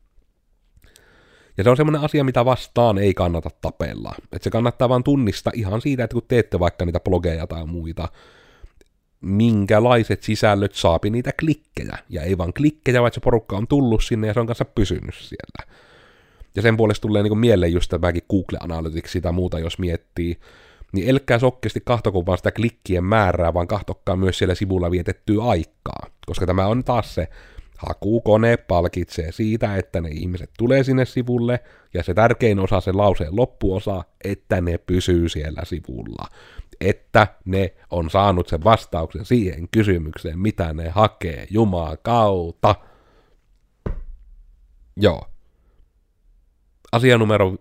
Ja 1.57 1.63
se 1.63 1.69
on 1.69 1.77
semmoinen 1.77 2.01
asia, 2.01 2.23
mitä 2.23 2.45
vastaan 2.45 2.97
ei 2.97 3.13
kannata 3.13 3.49
tapella. 3.61 4.15
Että 4.23 4.43
se 4.43 4.49
kannattaa 4.49 4.89
vaan 4.89 5.03
tunnistaa 5.03 5.53
ihan 5.55 5.81
siitä, 5.81 6.03
että 6.03 6.13
kun 6.13 6.23
teette 6.27 6.59
vaikka 6.59 6.85
niitä 6.85 6.99
blogeja 6.99 7.47
tai 7.47 7.65
muita, 7.65 8.07
minkälaiset 9.21 10.23
sisällöt 10.23 10.75
saapi 10.75 11.09
niitä 11.09 11.31
klikkejä. 11.39 11.97
Ja 12.09 12.21
ei 12.21 12.37
vaan 12.37 12.53
klikkejä, 12.53 13.01
vaan 13.01 13.13
se 13.13 13.19
porukka 13.19 13.57
on 13.57 13.67
tullut 13.67 14.03
sinne 14.03 14.27
ja 14.27 14.33
se 14.33 14.39
on 14.39 14.47
kanssa 14.47 14.65
pysynyt 14.65 15.15
siellä. 15.15 15.71
Ja 16.55 16.61
sen 16.61 16.77
puolesta 16.77 17.01
tulee 17.01 17.23
niin 17.23 17.37
mieleen 17.37 17.73
just 17.73 17.89
tämäkin 17.89 18.23
Google 18.29 18.57
Analytics 18.61 19.17
tai 19.21 19.31
muuta, 19.31 19.59
jos 19.59 19.79
miettii, 19.79 20.37
niin 20.91 21.09
elkää 21.09 21.39
sokkeasti 21.39 21.81
kahtoko 21.85 22.25
vaan 22.25 22.37
sitä 22.37 22.51
klikkien 22.51 23.03
määrää, 23.03 23.53
vaan 23.53 23.67
kahtokkaa 23.67 24.15
myös 24.15 24.37
siellä 24.37 24.55
sivulla 24.55 24.91
vietettyä 24.91 25.43
aikaa. 25.43 26.07
Koska 26.25 26.45
tämä 26.45 26.67
on 26.67 26.83
taas 26.83 27.15
se, 27.15 27.27
hakukone 27.85 28.57
palkitsee 28.57 29.31
siitä, 29.31 29.75
että 29.75 30.01
ne 30.01 30.09
ihmiset 30.09 30.49
tulee 30.57 30.83
sinne 30.83 31.05
sivulle, 31.05 31.59
ja 31.93 32.03
se 32.03 32.13
tärkein 32.13 32.59
osa, 32.59 32.81
se 32.81 32.91
lauseen 32.91 33.35
loppuosa, 33.35 34.03
että 34.23 34.61
ne 34.61 34.77
pysyy 34.77 35.29
siellä 35.29 35.65
sivulla. 35.65 36.27
Että 36.81 37.27
ne 37.45 37.73
on 37.89 38.09
saanut 38.09 38.47
sen 38.47 38.63
vastauksen 38.63 39.25
siihen 39.25 39.67
kysymykseen, 39.71 40.39
mitä 40.39 40.73
ne 40.73 40.89
hakee 40.89 41.47
Jumaa 41.49 41.97
kautta. 41.97 42.75
Joo. 44.97 45.27
Asia 46.91 47.17
numero 47.17 47.55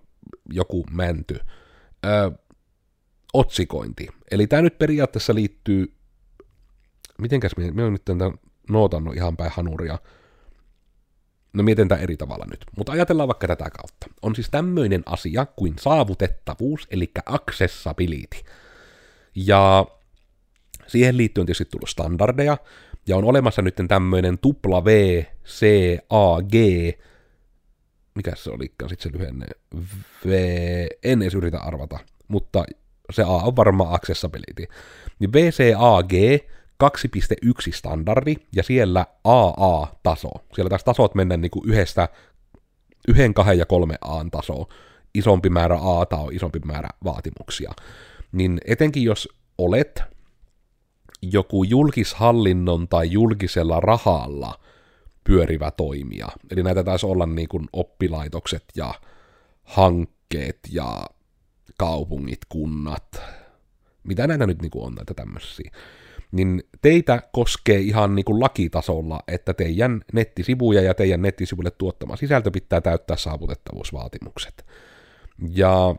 joku 0.53 0.85
mänty. 0.91 1.41
Ö, 2.07 2.31
otsikointi. 3.33 4.09
Eli 4.31 4.47
tämä 4.47 4.63
nyt 4.63 4.79
periaatteessa 4.79 5.35
liittyy, 5.35 5.95
mitenkäs 7.19 7.57
minä, 7.57 7.73
minä 7.73 7.91
nyt 7.91 8.05
tämän 8.05 8.33
nootannut 8.71 9.17
ihan 9.17 9.37
päin 9.37 9.51
hanuria. 9.55 9.99
No 11.53 11.63
mietin 11.63 11.89
tämä 11.89 12.01
eri 12.01 12.17
tavalla 12.17 12.45
nyt, 12.51 12.65
mutta 12.77 12.93
ajatellaan 12.93 13.29
vaikka 13.29 13.47
tätä 13.47 13.71
kautta. 13.71 14.07
On 14.23 14.35
siis 14.35 14.51
tämmöinen 14.51 15.03
asia 15.07 15.47
kuin 15.47 15.75
saavutettavuus, 15.81 16.87
eli 16.91 17.11
accessibility. 17.27 18.37
Ja 19.35 19.87
siihen 20.87 21.17
liittyen 21.17 21.47
tietysti 21.47 21.65
tullut 21.65 21.89
standardeja, 21.89 22.57
ja 23.07 23.17
on 23.17 23.25
olemassa 23.25 23.63
nyt 23.63 23.75
tämmöinen 23.89 24.39
tupla 24.39 24.85
V, 24.85 25.23
C, 25.47 25.67
A, 26.11 26.43
G, 26.43 26.55
mikä 28.15 28.33
se 28.35 28.51
olikaan 28.51 28.89
sitten 28.89 29.13
se 29.13 29.19
lyhenne, 29.19 29.47
V, 30.27 30.31
en 31.05 31.23
edes 31.23 31.35
yritä 31.35 31.59
arvata, 31.59 31.99
mutta 32.29 32.65
se 33.13 33.23
A 33.23 33.27
on 33.27 33.57
varmaan 33.57 33.95
accessibility. 33.95 34.67
Niin 35.19 35.33
VCAG 35.33 36.13
2.1 36.85 37.73
standardi 37.75 38.37
ja 38.57 38.63
siellä 38.63 39.07
AA-taso. 39.25 40.31
Siellä 40.55 40.69
taas 40.69 40.85
tasot 40.85 41.15
mennään 41.15 41.41
niin 41.41 41.51
kuin 41.51 41.69
yhdestä, 41.69 42.09
yhden, 43.09 43.35
kahden 43.35 43.59
ja 43.59 43.67
kolme 43.67 43.95
A-tasoa. 44.01 44.67
Isompi 45.15 45.51
määrä 45.51 45.77
A 45.77 46.07
on 46.17 46.33
isompi 46.33 46.59
määrä 46.65 46.89
vaatimuksia. 47.05 47.73
Niin 48.33 48.61
etenkin 48.65 49.03
jos 49.05 49.29
olet 49.59 50.03
joku 51.23 51.65
julkishallinnon 51.65 52.89
tai 52.89 53.13
julkisella 53.13 53.81
rahalla 53.81 54.61
pyörivä 55.25 55.71
toimija, 55.71 56.29
eli 56.51 56.63
näitä 56.63 56.85
taisi 56.85 57.07
olla 57.07 57.27
niin 57.27 57.49
kuin 57.49 57.69
oppilaitokset 57.73 58.65
ja 58.77 58.95
hankkeet 59.63 60.59
ja 60.71 61.05
kaupungit, 61.79 62.41
kunnat, 62.49 63.23
mitä 64.05 64.27
näitä 64.27 64.47
nyt 64.47 64.63
niin 64.63 64.71
kuin 64.71 64.87
on 64.87 64.95
näitä 64.95 65.15
tämmöisiä, 65.15 65.71
niin 66.33 66.63
teitä 66.83 67.23
koskee 67.33 67.79
ihan 67.79 68.15
niin 68.15 68.25
kuin 68.25 68.41
lakitasolla, 68.41 69.21
että 69.29 69.55
teidän 69.55 70.01
nettisivuja 70.13 70.83
ja 70.83 70.95
teidän 70.95 71.23
nettisivuille 71.23 71.71
tuottama 71.71 72.17
sisältö 72.17 72.51
pitää 72.51 72.81
täyttää 72.81 73.17
saavutettavuusvaatimukset. 73.17 74.67
Ja 75.55 75.95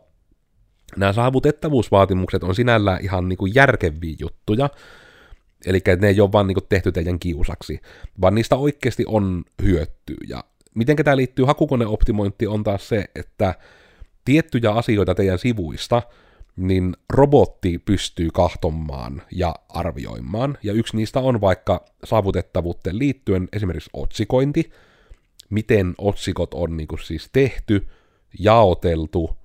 nämä 0.98 1.14
saavutettavuusvaatimukset 1.14 2.44
on 2.44 2.56
sinällään 2.56 3.04
ihan 3.04 3.30
niin 3.30 3.38
kuin 3.38 3.56
järkeviä 3.56 4.16
juttuja, 4.20 4.70
eli 5.66 5.80
ne 6.00 6.08
ei 6.08 6.22
ole 6.22 6.32
vaan 6.32 6.48
niin 6.48 6.56
kuin 6.56 6.66
tehty 6.70 6.92
teidän 6.92 7.20
kiusaksi, 7.20 7.80
vaan 8.22 8.36
niistä 8.36 8.56
oikeasti 8.56 9.04
on 9.08 9.44
hyötyä. 9.64 10.16
Ja 10.28 10.44
miten 10.76 10.96
tämä 10.96 11.18
liittyy 11.18 11.46
hakukoneoptimointiin 11.46 12.50
on 12.50 12.64
taas 12.64 12.90
se, 12.90 13.06
että 13.16 13.56
tiettyjä 14.26 14.72
asioita 14.72 15.16
teidän 15.16 15.40
sivuista– 15.40 16.02
niin 16.56 16.96
robotti 17.10 17.80
pystyy 17.80 18.30
kahtomaan 18.34 19.22
ja 19.32 19.56
arvioimaan, 19.70 20.58
ja 20.64 20.74
yksi 20.74 20.98
niistä 20.98 21.20
on 21.20 21.42
vaikka 21.42 21.86
saavutettavuuteen 22.04 23.00
liittyen 23.00 23.48
esimerkiksi 23.54 23.90
otsikointi, 23.94 24.72
miten 25.50 25.96
otsikot 25.98 26.54
on 26.54 26.78
niin 26.78 26.88
kuin 26.88 27.04
siis 27.04 27.30
tehty, 27.34 27.88
jaoteltu, 28.40 29.38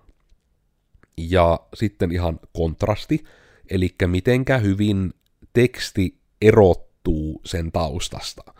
ja 1.18 1.60
sitten 1.74 2.12
ihan 2.12 2.40
kontrasti, 2.52 3.24
eli 3.70 3.94
mitenkä 4.06 4.58
hyvin 4.58 5.12
teksti 5.52 6.18
erottuu 6.42 7.40
sen 7.44 7.72
taustasta. 7.72 8.55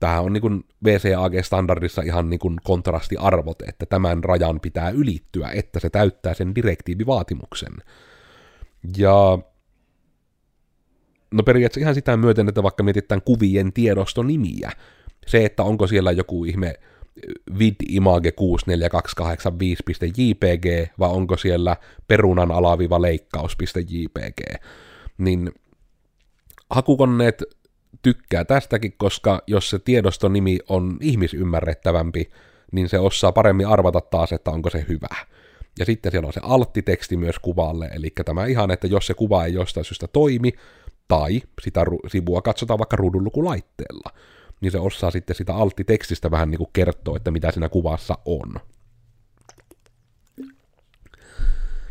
Tähän 0.00 0.22
on 0.22 0.32
niin 0.32 0.64
VCAG-standardissa 0.84 2.02
ihan 2.02 2.30
niin 2.30 2.40
kuin 2.40 2.56
kontrastiarvot, 2.64 3.62
että 3.62 3.86
tämän 3.86 4.24
rajan 4.24 4.60
pitää 4.60 4.90
ylittyä, 4.90 5.48
että 5.48 5.80
se 5.80 5.90
täyttää 5.90 6.34
sen 6.34 6.54
direktiivivaatimuksen. 6.54 7.72
Ja 8.96 9.38
no 11.30 11.42
periaatteessa 11.42 11.84
ihan 11.84 11.94
sitä 11.94 12.16
myöten, 12.16 12.48
että 12.48 12.62
vaikka 12.62 12.82
mietitään 12.82 13.22
kuvien 13.22 13.72
tiedostonimiä, 13.72 14.72
se, 15.26 15.44
että 15.44 15.62
onko 15.62 15.86
siellä 15.86 16.12
joku 16.12 16.44
ihme 16.44 16.74
vidimage 17.58 18.30
64285.jpg 18.30 20.90
vai 20.98 21.10
onko 21.10 21.36
siellä 21.36 21.76
perunan 22.08 22.50
alaviva 22.50 23.02
leikkaus.jpg, 23.02 24.40
niin 25.18 25.52
hakukoneet 26.70 27.42
tykkää 28.02 28.44
tästäkin, 28.44 28.94
koska 28.96 29.42
jos 29.46 29.70
se 29.70 29.78
tiedostonimi 29.78 30.58
on 30.68 30.98
ihmisymmärrettävämpi, 31.00 32.30
niin 32.72 32.88
se 32.88 32.98
osaa 32.98 33.32
paremmin 33.32 33.66
arvata 33.66 34.00
taas, 34.00 34.32
että 34.32 34.50
onko 34.50 34.70
se 34.70 34.84
hyvä. 34.88 35.16
Ja 35.78 35.84
sitten 35.84 36.12
siellä 36.12 36.26
on 36.26 36.32
se 36.32 36.40
alttiteksti 36.42 37.16
myös 37.16 37.38
kuvalle, 37.38 37.90
eli 37.92 38.12
tämä 38.24 38.46
ihan, 38.46 38.70
että 38.70 38.86
jos 38.86 39.06
se 39.06 39.14
kuva 39.14 39.44
ei 39.44 39.54
jostain 39.54 39.84
syystä 39.84 40.06
toimi, 40.08 40.52
tai 41.08 41.42
sitä 41.62 41.84
sivua 42.08 42.42
katsotaan 42.42 42.78
vaikka 42.78 42.96
ruudunlukulaitteella, 42.96 44.10
niin 44.60 44.72
se 44.72 44.78
osaa 44.78 45.10
sitten 45.10 45.36
sitä 45.36 45.54
alttitekstistä 45.54 46.30
vähän 46.30 46.50
niin 46.50 46.58
kuin 46.58 46.70
kertoa, 46.72 47.16
että 47.16 47.30
mitä 47.30 47.50
siinä 47.50 47.68
kuvassa 47.68 48.18
on. 48.24 48.54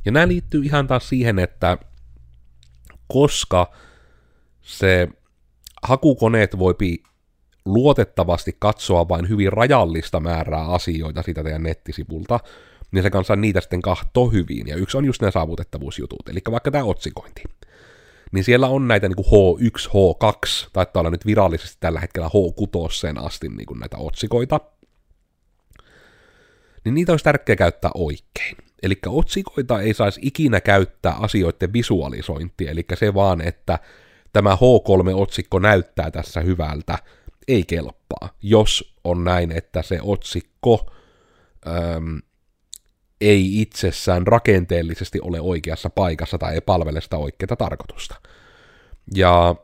Ja 0.05 0.11
nämä 0.11 0.27
liittyy 0.27 0.61
ihan 0.63 0.87
taas 0.87 1.09
siihen, 1.09 1.39
että 1.39 1.77
koska 3.07 3.71
se 4.61 5.07
hakukoneet 5.83 6.59
voipi 6.59 7.03
luotettavasti 7.65 8.55
katsoa 8.59 9.09
vain 9.09 9.29
hyvin 9.29 9.53
rajallista 9.53 10.19
määrää 10.19 10.65
asioita 10.65 11.21
siitä 11.21 11.43
teidän 11.43 11.63
nettisivulta, 11.63 12.39
niin 12.91 13.03
se 13.03 13.09
kanssa 13.09 13.35
niitä 13.35 13.61
sitten 13.61 13.81
kahto 13.81 14.27
hyvin. 14.27 14.67
Ja 14.67 14.75
yksi 14.75 14.97
on 14.97 15.05
just 15.05 15.21
nämä 15.21 15.31
saavutettavuusjutut, 15.31 16.29
eli 16.29 16.39
vaikka 16.51 16.71
tämä 16.71 16.83
otsikointi. 16.83 17.43
niin 18.31 18.43
siellä 18.43 18.67
on 18.67 18.87
näitä 18.87 19.07
niin 19.07 19.15
kuin 19.15 19.27
H1, 19.27 19.89
H2, 19.89 20.69
taitaa 20.73 20.99
olla 21.01 21.09
nyt 21.09 21.25
virallisesti 21.25 21.77
tällä 21.79 21.99
hetkellä 21.99 22.27
H6 22.27 23.25
asti 23.25 23.49
niin 23.49 23.65
kuin 23.65 23.79
näitä 23.79 23.97
otsikoita, 23.97 24.59
niin 26.85 26.95
niitä 26.95 27.13
olisi 27.13 27.23
tärkeää 27.23 27.55
käyttää 27.55 27.91
oikein. 27.93 28.57
Eli 28.83 28.99
otsikoita 29.07 29.81
ei 29.81 29.93
saisi 29.93 30.19
ikinä 30.23 30.61
käyttää 30.61 31.13
asioiden 31.13 31.73
visualisointia, 31.73 32.71
eli 32.71 32.85
se 32.93 33.13
vaan, 33.13 33.41
että 33.41 33.79
tämä 34.33 34.55
H3-otsikko 34.55 35.59
näyttää 35.59 36.11
tässä 36.11 36.41
hyvältä, 36.41 36.97
ei 37.47 37.63
kelpaa, 37.63 38.29
jos 38.41 38.95
on 39.03 39.23
näin, 39.23 39.51
että 39.51 39.81
se 39.81 39.99
otsikko 40.01 40.91
äm, 41.67 42.21
ei 43.21 43.61
itsessään 43.61 44.27
rakenteellisesti 44.27 45.19
ole 45.21 45.41
oikeassa 45.41 45.89
paikassa 45.89 46.37
tai 46.37 46.53
ei 46.53 46.61
palvele 46.61 47.01
sitä 47.01 47.17
oikeaa 47.17 47.55
tarkoitusta. 47.57 48.15
Ja 49.15 49.55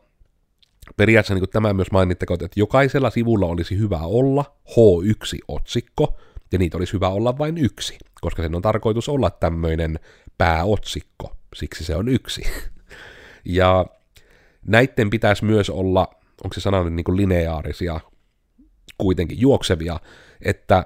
periaatteessa 0.98 1.34
niin 1.36 1.50
tämä 1.50 1.74
myös 1.74 1.92
mainittakoon, 1.92 2.46
että 2.46 2.60
jokaisella 2.60 3.10
sivulla 3.10 3.46
olisi 3.46 3.78
hyvä 3.78 4.00
olla 4.00 4.56
H1-otsikko, 4.70 6.20
ja 6.52 6.60
niitä 6.60 6.78
olisi 6.78 6.94
hyvä 6.94 7.10
olla 7.10 7.38
vain 7.38 7.58
yksi, 7.58 7.98
koska 8.22 8.42
sen 8.42 8.56
on 8.56 8.62
tarkoitus 8.62 9.10
olla 9.10 9.30
tämmöinen 9.30 10.00
pääotsikko, 10.38 11.36
siksi 11.56 11.84
se 11.84 11.96
on 11.96 12.10
yksi. 12.10 12.42
ja 13.46 13.86
näiden 14.68 15.10
pitäisi 15.10 15.46
myös 15.46 15.70
olla, 15.70 16.08
onko 16.44 16.54
se 16.54 16.62
sana 16.62 16.90
niin 16.90 17.04
kuin 17.04 17.18
lineaarisia, 17.18 18.00
kuitenkin 18.98 19.42
juoksevia, 19.42 20.00
että 20.42 20.86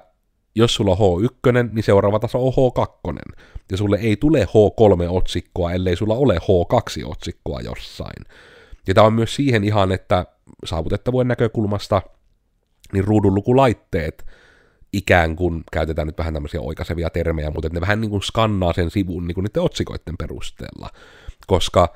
jos 0.54 0.74
sulla 0.74 0.96
on 0.98 0.98
H1, 0.98 1.72
niin 1.72 1.82
seuraava 1.82 2.18
taso 2.18 2.46
on 2.46 2.52
H2. 2.52 3.34
Ja 3.70 3.76
sulle 3.76 3.98
ei 4.00 4.16
tule 4.16 4.44
H3-otsikkoa, 4.44 5.72
ellei 5.72 5.96
sulla 5.96 6.14
ole 6.14 6.36
H2-otsikkoa 6.36 7.60
jossain. 7.64 8.24
Ja 8.86 8.94
tämä 8.94 9.06
on 9.06 9.12
myös 9.12 9.36
siihen 9.36 9.64
ihan, 9.64 9.92
että 9.92 10.26
saavutettavuuden 10.64 11.28
näkökulmasta 11.28 12.02
niin 12.92 13.04
ruudunlukulaitteet 13.04 14.26
ikään 14.92 15.36
kuin, 15.36 15.64
käytetään 15.72 16.06
nyt 16.06 16.18
vähän 16.18 16.34
tämmöisiä 16.34 16.60
oikaisevia 16.60 17.10
termejä, 17.10 17.50
mutta 17.50 17.68
ne 17.68 17.80
vähän 17.80 18.00
niin 18.00 18.10
kuin 18.10 18.22
skannaa 18.22 18.72
sen 18.72 18.90
sivun 18.90 19.26
niin 19.26 19.34
kuin 19.34 19.44
niiden 19.44 19.62
otsikoiden 19.62 20.16
perusteella. 20.18 20.88
Koska, 21.46 21.94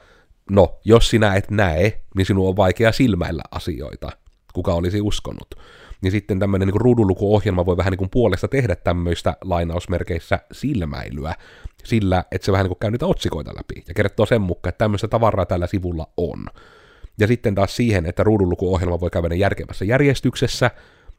no, 0.51 0.79
jos 0.85 1.11
sinä 1.11 1.35
et 1.35 1.51
näe, 1.51 2.01
niin 2.17 2.27
sinun 2.27 2.49
on 2.49 2.57
vaikea 2.57 2.93
silmäillä 2.93 3.43
asioita. 3.51 4.11
Kuka 4.53 4.75
olisi 4.75 5.01
uskonut? 5.01 5.55
niin 6.05 6.13
sitten 6.13 6.39
tämmöinen 6.39 6.69
niin 6.69 6.81
ruudunlukuohjelma 6.81 7.67
voi 7.67 7.77
vähän 7.77 7.91
niin 7.91 7.99
kuin 7.99 8.11
puolesta 8.11 8.49
tehdä 8.49 8.77
tämmöistä 8.77 9.37
lainausmerkeissä 9.45 10.39
silmäilyä, 10.53 11.35
sillä 11.85 12.25
että 12.31 12.45
se 12.45 12.53
vähän 12.53 12.65
niin 12.65 12.71
kuin 12.71 12.79
käy 12.79 12.91
niitä 12.91 13.07
otsikoita 13.07 13.55
läpi 13.57 13.85
ja 13.89 13.95
kertoo 13.95 14.27
sen 14.27 14.41
mukaan, 14.41 14.69
että 14.69 14.79
tämmöistä 14.79 15.09
tavaraa 15.09 15.47
tällä 15.47 15.67
sivulla 15.67 16.07
on. 16.17 16.47
Ja 17.19 17.27
sitten 17.27 17.55
taas 17.55 17.77
siihen, 17.77 18.07
että 18.07 18.23
ruudunlukuohjelma 18.23 19.01
voi 19.01 19.11
käydä 19.11 19.35
järkevässä 19.35 19.85
järjestyksessä, 19.85 20.71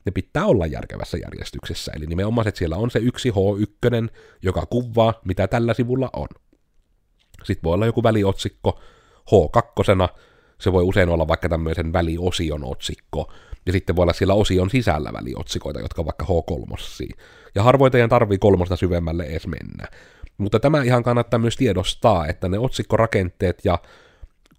ne 0.05 0.11
pitää 0.11 0.45
olla 0.45 0.65
järkevässä 0.65 1.17
järjestyksessä. 1.17 1.91
Eli 1.95 2.05
nimenomaan, 2.05 2.47
että 2.47 2.59
siellä 2.59 2.77
on 2.77 2.91
se 2.91 2.99
yksi 2.99 3.31
H1, 3.31 4.09
joka 4.41 4.65
kuvaa, 4.65 5.13
mitä 5.25 5.47
tällä 5.47 5.73
sivulla 5.73 6.09
on. 6.13 6.27
Sitten 7.43 7.63
voi 7.63 7.73
olla 7.73 7.85
joku 7.85 8.03
väliotsikko 8.03 8.79
H2, 9.31 10.15
se 10.59 10.71
voi 10.71 10.83
usein 10.83 11.09
olla 11.09 11.27
vaikka 11.27 11.49
tämmöisen 11.49 11.93
väliosion 11.93 12.63
otsikko, 12.63 13.33
ja 13.65 13.71
sitten 13.71 13.95
voi 13.95 14.03
olla 14.03 14.13
siellä 14.13 14.33
osion 14.33 14.69
sisällä 14.69 15.13
väliotsikoita, 15.13 15.79
jotka 15.79 16.01
on 16.01 16.05
vaikka 16.05 16.25
H3. 16.25 17.15
Ja 17.55 17.63
harvoin 17.63 17.91
teidän 17.91 18.09
tarvii 18.09 18.37
kolmosta 18.37 18.75
syvemmälle 18.75 19.23
edes 19.23 19.47
mennä. 19.47 19.87
Mutta 20.37 20.59
tämä 20.59 20.81
ihan 20.81 21.03
kannattaa 21.03 21.39
myös 21.39 21.57
tiedostaa, 21.57 22.27
että 22.27 22.49
ne 22.49 22.59
otsikkorakenteet 22.59 23.65
ja 23.65 23.79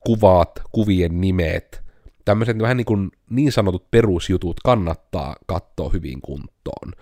kuvat, 0.00 0.62
kuvien 0.72 1.20
nimet, 1.20 1.82
tämmöiset 2.24 2.58
vähän 2.58 2.76
niin, 2.76 2.84
kuin 2.84 3.10
niin 3.30 3.52
sanotut 3.52 3.90
perusjutut 3.90 4.60
kannattaa 4.64 5.36
katsoa 5.46 5.90
hyvin 5.90 6.20
kuntoon. 6.20 6.92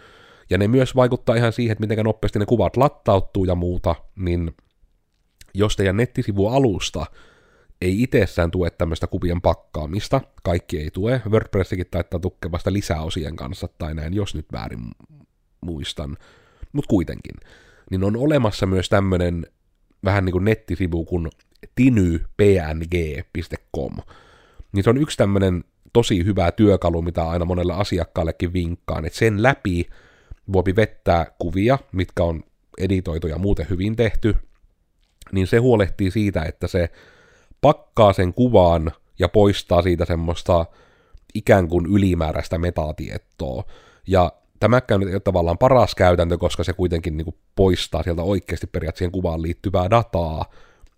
Ja 0.50 0.58
ne 0.58 0.68
myös 0.68 0.96
vaikuttaa 0.96 1.36
ihan 1.36 1.52
siihen, 1.52 1.72
että 1.72 1.86
miten 1.86 2.04
nopeasti 2.04 2.38
ne 2.38 2.46
kuvat 2.46 2.76
lattautuu 2.76 3.44
ja 3.44 3.54
muuta, 3.54 3.94
niin 4.16 4.56
jos 5.54 5.76
teidän 5.76 5.96
nettisivu 5.96 6.48
alusta 6.48 7.06
ei 7.80 8.02
itsessään 8.02 8.50
tue 8.50 8.70
tämmöistä 8.70 9.06
kuvien 9.06 9.40
pakkaamista, 9.40 10.20
kaikki 10.42 10.78
ei 10.78 10.90
tue, 10.90 11.22
WordPressikin 11.28 11.86
taittaa 11.90 12.20
tukkevasta 12.20 12.72
lisäosien 12.72 13.36
kanssa 13.36 13.68
tai 13.78 13.94
näin, 13.94 14.14
jos 14.14 14.34
nyt 14.34 14.46
väärin 14.52 14.80
muistan, 15.60 16.16
mutta 16.72 16.88
kuitenkin, 16.88 17.34
niin 17.90 18.04
on 18.04 18.16
olemassa 18.16 18.66
myös 18.66 18.88
tämmöinen 18.88 19.46
vähän 20.04 20.24
niin 20.24 20.32
kuin 20.32 20.44
nettisivu 20.44 21.04
kuin 21.04 21.30
tinypng.com, 21.74 22.36
niin 24.72 24.84
se 24.84 24.90
on 24.90 24.98
yksi 24.98 25.16
tämmöinen 25.16 25.64
tosi 25.92 26.24
hyvä 26.24 26.52
työkalu, 26.52 27.02
mitä 27.02 27.28
aina 27.28 27.44
monelle 27.44 27.72
asiakkaallekin 27.72 28.52
vinkkaan, 28.52 29.04
että 29.04 29.18
sen 29.18 29.42
läpi 29.42 29.86
voi 30.52 30.62
vettää 30.76 31.26
kuvia, 31.38 31.78
mitkä 31.92 32.22
on 32.22 32.42
editoitu 32.78 33.26
ja 33.26 33.38
muuten 33.38 33.66
hyvin 33.70 33.96
tehty, 33.96 34.36
niin 35.32 35.46
se 35.46 35.56
huolehtii 35.56 36.10
siitä, 36.10 36.42
että 36.42 36.68
se 36.68 36.90
pakkaa 37.64 38.12
sen 38.12 38.34
kuvaan 38.34 38.92
ja 39.18 39.28
poistaa 39.28 39.82
siitä 39.82 40.04
semmoista 40.04 40.66
ikään 41.34 41.68
kuin 41.68 41.86
ylimääräistä 41.86 42.58
metatietoa. 42.58 43.64
Ja 44.06 44.32
tämäkään 44.60 45.02
ei 45.02 45.14
ole 45.14 45.20
tavallaan 45.20 45.58
paras 45.58 45.94
käytäntö, 45.94 46.38
koska 46.38 46.64
se 46.64 46.72
kuitenkin 46.72 47.16
niin 47.16 47.24
kuin 47.24 47.36
poistaa 47.56 48.02
sieltä 48.02 48.22
oikeasti 48.22 48.66
periaatteessa 48.66 49.12
kuvaan 49.12 49.42
liittyvää 49.42 49.90
dataa, 49.90 50.44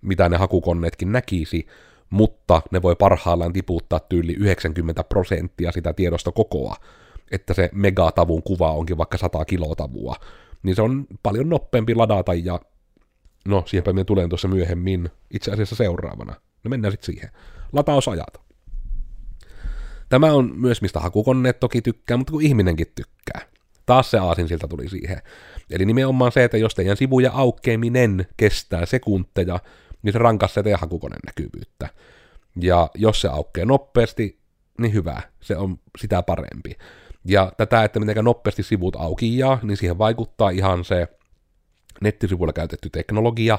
mitä 0.01 0.29
ne 0.29 0.37
hakukoneetkin 0.37 1.13
näkisi, 1.13 1.67
mutta 2.11 2.63
ne 2.71 2.83
voi 2.83 2.97
parhaillaan 2.97 3.53
tiputtaa 3.53 4.01
tyyli 4.01 4.33
90 4.33 5.05
prosenttia 5.05 5.73
sitä 5.73 5.93
tiedosta 5.93 6.33
kokoa, 6.33 6.77
että 7.31 7.55
se 7.55 7.71
megatavun 7.73 8.43
kuva 8.43 8.73
onkin 8.73 8.99
vaikka 8.99 9.19
100 9.19 9.45
kilotavua, 9.45 10.17
niin 10.63 10.77
se 10.77 10.83
on 10.83 11.07
paljon 11.23 11.49
nopeampi 11.49 11.95
ladata 11.95 12.35
ja 12.35 12.61
no, 13.49 13.63
siihenpä 13.67 13.93
minä 13.93 14.05
tulen 14.05 14.29
tuossa 14.29 14.49
myöhemmin 14.49 15.11
itse 15.31 15.51
asiassa 15.53 15.77
seuraavana. 15.77 16.35
No 16.67 16.71
mennään 16.71 16.93
sitten 16.93 17.15
siihen. 17.15 17.31
Latausajat. 17.73 18.41
Tämä 20.09 20.33
on 20.33 20.53
myös, 20.57 20.83
mistä 20.83 21.01
hakukoneet 21.01 21.61
toki 21.61 21.83
tykkää, 21.83 22.17
mutta 22.17 22.31
kun 22.31 22.43
ihminenkin 22.43 22.87
tykkää. 22.95 23.41
Taas 23.87 24.11
se 24.11 24.19
aasin 24.19 24.49
siltä 24.49 24.69
tuli 24.69 24.89
siihen. 24.89 25.23
Eli 25.71 25.85
nimenomaan 25.85 26.33
se, 26.33 26.45
että 26.45 26.57
jos 26.57 26.75
teidän 26.75 26.97
sivuja 26.97 27.31
aukeaminen 27.35 28.27
kestää 28.37 28.87
sekunteja, 28.87 29.61
niin 30.03 30.13
se 30.13 30.19
rankaisee 30.19 30.63
teidän 30.63 30.81
hakukoneen 30.81 31.21
näkyvyyttä. 31.27 31.89
Ja 32.61 32.91
jos 32.95 33.21
se 33.21 33.29
aukeaa 33.29 33.67
nopeasti, 33.67 34.39
niin 34.81 34.93
hyvä, 34.93 35.23
se 35.41 35.57
on 35.57 35.79
sitä 35.99 36.23
parempi. 36.23 36.77
Ja 37.25 37.53
tätä, 37.57 37.85
että 37.85 38.01
miten 38.01 38.25
nopeasti 38.25 38.63
sivut 38.63 38.97
aukiaa, 38.97 39.59
niin 39.63 39.77
siihen 39.77 39.99
vaikuttaa 39.99 40.51
ihan 40.51 40.85
se 40.85 41.09
nettisivuilla 42.01 42.53
käytetty 42.53 42.91
teknologia, 42.91 43.59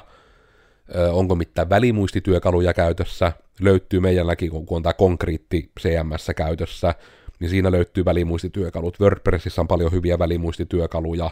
onko 1.11 1.35
mitään 1.35 1.69
välimuistityökaluja 1.69 2.73
käytössä, 2.73 3.33
löytyy 3.61 3.99
meidänkin, 3.99 4.49
kun 4.49 4.65
on 4.69 4.83
tämä 4.83 4.93
konkreetti 4.93 5.71
CMS 5.79 6.31
käytössä, 6.35 6.95
niin 7.39 7.49
siinä 7.49 7.71
löytyy 7.71 8.05
välimuistityökalut. 8.05 8.99
WordPressissä 8.99 9.61
on 9.61 9.67
paljon 9.67 9.91
hyviä 9.91 10.19
välimuistityökaluja, 10.19 11.31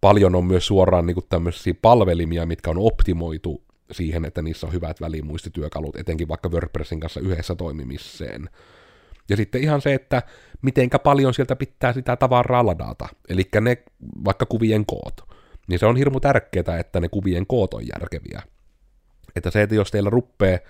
paljon 0.00 0.34
on 0.34 0.44
myös 0.44 0.66
suoraan 0.66 1.06
niin 1.06 1.16
tämmöisiä 1.28 1.74
palvelimia, 1.82 2.46
mitkä 2.46 2.70
on 2.70 2.78
optimoitu 2.78 3.62
siihen, 3.92 4.24
että 4.24 4.42
niissä 4.42 4.66
on 4.66 4.72
hyvät 4.72 5.00
välimuistityökalut, 5.00 5.96
etenkin 5.96 6.28
vaikka 6.28 6.48
WordPressin 6.48 7.00
kanssa 7.00 7.20
yhdessä 7.20 7.54
toimimiseen. 7.54 8.50
Ja 9.28 9.36
sitten 9.36 9.62
ihan 9.62 9.80
se, 9.80 9.94
että 9.94 10.22
mitenkä 10.62 10.98
paljon 10.98 11.34
sieltä 11.34 11.56
pitää 11.56 11.92
sitä 11.92 12.16
tavaraa 12.16 12.66
ladata, 12.66 13.08
eli 13.28 13.42
ne 13.60 13.82
vaikka 14.24 14.46
kuvien 14.46 14.86
koot, 14.86 15.20
niin 15.68 15.78
se 15.78 15.86
on 15.86 15.96
hirmu 15.96 16.20
tärkeää, 16.20 16.78
että 16.80 17.00
ne 17.00 17.08
kuvien 17.08 17.46
koot 17.46 17.74
on 17.74 17.82
järkeviä. 17.86 18.42
Että 19.36 19.50
se, 19.50 19.62
että 19.62 19.74
jos 19.74 19.90
teillä 19.90 20.10
ruppee, 20.10 20.64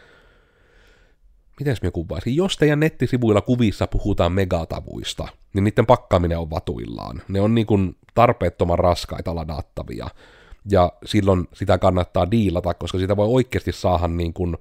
miten 1.60 1.76
me 1.82 1.90
kuvaisin, 1.90 2.36
jos 2.36 2.56
teidän 2.56 2.80
nettisivuilla 2.80 3.40
kuvissa 3.40 3.86
puhutaan 3.86 4.32
megatavuista, 4.32 5.28
niin 5.54 5.64
niiden 5.64 5.86
pakkaaminen 5.86 6.38
on 6.38 6.50
vatuillaan. 6.50 7.22
Ne 7.28 7.40
on 7.40 7.54
niin 7.54 7.66
kuin 7.66 7.96
tarpeettoman 8.14 8.78
raskaita 8.78 9.34
ladattavia, 9.34 10.08
ja 10.70 10.92
silloin 11.04 11.48
sitä 11.52 11.78
kannattaa 11.78 12.30
diilata, 12.30 12.74
koska 12.74 12.98
sitä 12.98 13.16
voi 13.16 13.26
oikeasti 13.28 13.72
saada 13.72 14.08
niin 14.08 14.32
kuin, 14.32 14.56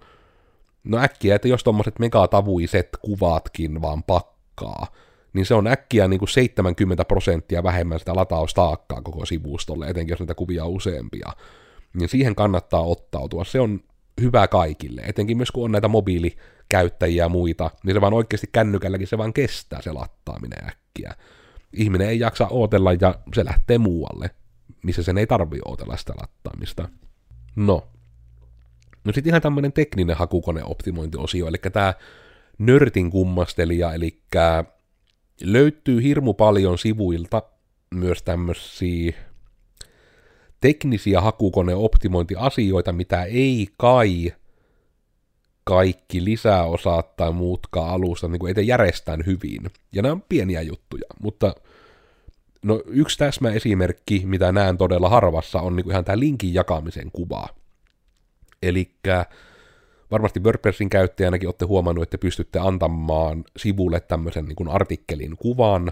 no 0.83 0.97
äkkiä, 0.97 1.35
että 1.35 1.47
jos 1.47 1.63
tuommoiset 1.63 1.99
megatavuiset 1.99 2.89
kuvatkin 3.01 3.81
vaan 3.81 4.03
pakkaa, 4.03 4.87
niin 5.33 5.45
se 5.45 5.53
on 5.53 5.67
äkkiä 5.67 6.07
niin 6.07 6.19
kuin 6.19 6.29
70 6.29 7.05
prosenttia 7.05 7.63
vähemmän 7.63 7.99
sitä 7.99 8.15
lataustaakkaa 8.15 9.01
koko 9.01 9.25
sivustolle, 9.25 9.87
etenkin 9.87 10.13
jos 10.13 10.19
näitä 10.19 10.35
kuvia 10.35 10.65
on 10.65 10.71
useampia. 10.71 11.31
Niin 11.93 12.09
siihen 12.09 12.35
kannattaa 12.35 12.81
ottautua. 12.81 13.43
Se 13.43 13.59
on 13.59 13.79
hyvä 14.21 14.47
kaikille, 14.47 15.01
etenkin 15.01 15.37
myös 15.37 15.51
kun 15.51 15.65
on 15.65 15.71
näitä 15.71 15.87
mobiilikäyttäjiä 15.87 17.23
ja 17.23 17.29
muita, 17.29 17.71
niin 17.83 17.95
se 17.95 18.01
vaan 18.01 18.13
oikeasti 18.13 18.49
kännykälläkin 18.51 19.07
se 19.07 19.17
vaan 19.17 19.33
kestää 19.33 19.81
se 19.81 19.91
lattaaminen 19.91 20.65
äkkiä. 20.67 21.15
Ihminen 21.73 22.09
ei 22.09 22.19
jaksa 22.19 22.47
ootella 22.47 22.93
ja 22.93 23.15
se 23.35 23.45
lähtee 23.45 23.77
muualle, 23.77 24.29
missä 24.83 25.03
sen 25.03 25.17
ei 25.17 25.27
tarvi 25.27 25.59
ootella 25.65 25.97
sitä 25.97 26.13
lattaamista. 26.21 26.89
No. 27.55 27.87
No 29.03 29.13
sitten 29.13 29.31
ihan 29.31 29.41
tämmöinen 29.41 29.73
tekninen 29.73 30.17
hakukoneoptimointiosio, 30.17 31.47
eli 31.47 31.57
tämä 31.57 31.93
nörtin 32.57 33.11
kummastelija, 33.11 33.93
eli 33.93 34.21
löytyy 35.41 36.03
hirmu 36.03 36.33
paljon 36.33 36.77
sivuilta 36.77 37.43
myös 37.93 38.23
tämmöisiä 38.23 39.13
teknisiä 40.63 41.21
hakukoneoptimointiasioita, 41.21 42.91
mitä 42.91 43.23
ei 43.23 43.67
kai 43.77 44.33
kaikki 45.63 46.23
lisäosat 46.25 47.15
tai 47.15 47.31
muutkaan 47.31 47.89
alusta 47.89 48.27
niin 48.27 48.57
ei 48.57 48.67
järjestään 48.67 49.25
hyvin. 49.25 49.71
Ja 49.91 50.01
nämä 50.01 50.11
on 50.11 50.21
pieniä 50.21 50.61
juttuja, 50.61 51.03
mutta 51.19 51.55
no, 52.61 52.81
yksi 52.87 53.17
täsmä 53.17 53.51
esimerkki, 53.51 54.21
mitä 54.25 54.51
näen 54.51 54.77
todella 54.77 55.09
harvassa, 55.09 55.61
on 55.61 55.75
niin 55.75 55.91
ihan 55.91 56.05
tämä 56.05 56.19
linkin 56.19 56.53
jakamisen 56.53 57.11
kuva. 57.11 57.47
Eli 58.61 58.91
varmasti 60.11 60.39
WordPressin 60.39 60.89
käyttäjänäkin 60.89 61.47
olette 61.47 61.65
huomannut, 61.65 62.03
että 62.03 62.17
pystytte 62.17 62.59
antamaan 62.59 63.43
sivulle 63.57 63.99
tämmöisen 63.99 64.45
niin 64.45 64.69
artikkelin 64.69 65.37
kuvan, 65.37 65.91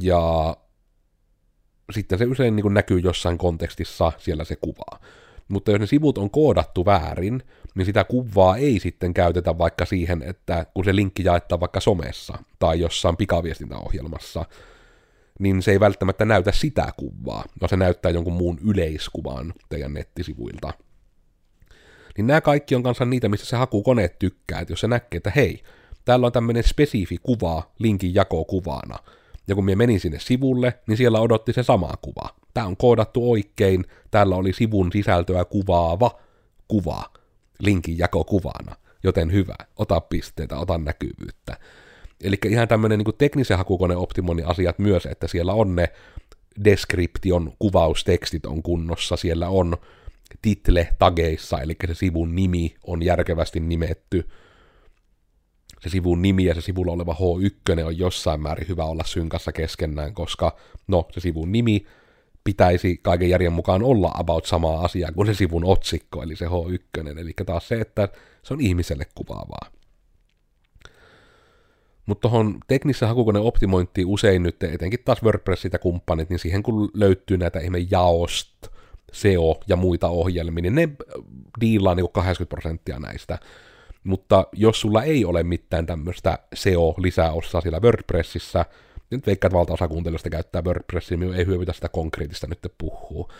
ja 0.00 0.56
sitten 1.92 2.18
se 2.18 2.24
usein 2.24 2.56
niin 2.56 2.74
näkyy 2.74 2.98
jossain 2.98 3.38
kontekstissa 3.38 4.12
siellä 4.18 4.44
se 4.44 4.56
kuva. 4.56 5.00
Mutta 5.48 5.70
jos 5.70 5.80
ne 5.80 5.86
sivut 5.86 6.18
on 6.18 6.30
koodattu 6.30 6.84
väärin, 6.84 7.42
niin 7.74 7.86
sitä 7.86 8.04
kuvaa 8.04 8.56
ei 8.56 8.80
sitten 8.80 9.14
käytetä 9.14 9.58
vaikka 9.58 9.84
siihen, 9.84 10.22
että 10.22 10.66
kun 10.74 10.84
se 10.84 10.96
linkki 10.96 11.24
jaetaan 11.24 11.60
vaikka 11.60 11.80
somessa 11.80 12.38
tai 12.58 12.80
jossain 12.80 13.16
pikaviestintäohjelmassa, 13.16 14.44
niin 15.38 15.62
se 15.62 15.70
ei 15.70 15.80
välttämättä 15.80 16.24
näytä 16.24 16.52
sitä 16.52 16.92
kuvaa, 16.96 17.44
vaan 17.60 17.68
se 17.68 17.76
näyttää 17.76 18.10
jonkun 18.10 18.32
muun 18.32 18.58
yleiskuvan 18.64 19.54
teidän 19.68 19.94
nettisivuilta. 19.94 20.72
Niin 22.16 22.26
nämä 22.26 22.40
kaikki 22.40 22.74
on 22.74 22.82
kanssa 22.82 23.04
niitä, 23.04 23.28
missä 23.28 23.46
se 23.46 23.56
hakukone 23.56 24.08
tykkää, 24.08 24.60
että 24.60 24.72
jos 24.72 24.80
se 24.80 24.88
näkee, 24.88 25.16
että 25.16 25.32
hei, 25.36 25.62
täällä 26.04 26.26
on 26.26 26.32
tämmöinen 26.32 26.64
spesifi 26.64 27.18
kuva 27.22 27.70
linkin 27.78 28.14
jakokuvana, 28.14 28.98
ja 29.48 29.54
kun 29.54 29.64
minä 29.64 29.76
menin 29.76 30.00
sinne 30.00 30.18
sivulle, 30.18 30.78
niin 30.86 30.96
siellä 30.96 31.20
odotti 31.20 31.52
se 31.52 31.62
sama 31.62 31.92
kuva. 32.02 32.34
Tämä 32.54 32.66
on 32.66 32.76
koodattu 32.76 33.30
oikein, 33.30 33.84
täällä 34.10 34.36
oli 34.36 34.52
sivun 34.52 34.92
sisältöä 34.92 35.44
kuvaava 35.44 36.18
kuva 36.68 37.04
linkin 37.58 37.98
jakokuvana, 37.98 38.76
joten 39.02 39.32
hyvä, 39.32 39.54
ota 39.76 40.00
pisteitä, 40.00 40.58
ota 40.58 40.78
näkyvyyttä. 40.78 41.56
Eli 42.24 42.36
ihan 42.48 42.68
tämmöinen 42.68 42.98
niin 42.98 43.14
teknisen 43.18 43.58
hakukoneoptimoinnin 43.58 44.46
asiat 44.46 44.78
myös, 44.78 45.06
että 45.06 45.28
siellä 45.28 45.52
on 45.52 45.76
ne 45.76 45.88
description 46.64 47.52
kuvaustekstit 47.58 48.46
on 48.46 48.62
kunnossa, 48.62 49.16
siellä 49.16 49.48
on 49.48 49.76
title 50.42 50.88
tageissa, 50.98 51.60
eli 51.60 51.76
se 51.86 51.94
sivun 51.94 52.34
nimi 52.34 52.74
on 52.86 53.02
järkevästi 53.02 53.60
nimetty, 53.60 54.28
se 55.80 55.88
sivun 55.88 56.22
nimi 56.22 56.44
ja 56.44 56.54
se 56.54 56.60
sivulla 56.60 56.92
oleva 56.92 57.16
H1 57.20 57.84
on 57.84 57.98
jossain 57.98 58.40
määrin 58.40 58.68
hyvä 58.68 58.84
olla 58.84 59.04
synkassa 59.04 59.52
keskenään, 59.52 60.14
koska 60.14 60.56
no, 60.88 61.08
se 61.12 61.20
sivun 61.20 61.52
nimi 61.52 61.86
pitäisi 62.44 63.00
kaiken 63.02 63.30
järjen 63.30 63.52
mukaan 63.52 63.82
olla 63.82 64.10
about 64.14 64.46
samaa 64.46 64.84
asiaa 64.84 65.12
kuin 65.12 65.26
se 65.26 65.34
sivun 65.34 65.64
otsikko, 65.64 66.22
eli 66.22 66.36
se 66.36 66.46
H1, 66.46 67.18
eli 67.18 67.32
taas 67.46 67.68
se, 67.68 67.80
että 67.80 68.08
se 68.42 68.54
on 68.54 68.60
ihmiselle 68.60 69.06
kuvaavaa. 69.14 69.70
Mutta 72.06 72.28
tuohon 72.28 72.58
teknisessä 72.66 73.06
hakukoneen 73.06 73.44
optimointiin 73.44 74.06
usein 74.06 74.42
nyt, 74.42 74.62
etenkin 74.62 75.00
taas 75.04 75.22
WordPressit 75.22 75.72
ja 75.72 75.78
kumppanit, 75.78 76.30
niin 76.30 76.38
siihen 76.38 76.62
kun 76.62 76.90
löytyy 76.94 77.36
näitä 77.36 77.58
ihme 77.58 77.78
jaost, 77.90 78.68
SEO 79.12 79.60
ja 79.68 79.76
muita 79.76 80.08
ohjelmia, 80.08 80.62
niin 80.62 80.74
ne 80.74 80.88
diilaa 81.60 81.94
niin 81.94 82.12
80 82.12 82.48
prosenttia 82.48 82.98
näistä. 82.98 83.38
Mutta 84.08 84.46
jos 84.52 84.80
sulla 84.80 85.02
ei 85.02 85.24
ole 85.24 85.42
mitään 85.42 85.86
tämmöistä 85.86 86.38
SEO-lisäosaa 86.54 87.60
siellä 87.60 87.80
WordPressissä, 87.80 88.64
nyt 89.10 89.26
veikkaat 89.26 89.52
valtaosa 89.52 89.88
kuuntelijoista 89.88 90.30
käyttää 90.30 90.62
WordPressia, 90.62 91.16
niin 91.16 91.34
ei 91.34 91.46
hyödytä 91.46 91.72
sitä 91.72 91.88
konkreettista 91.88 92.46
nyt 92.46 92.72
puhuu. 92.78 93.32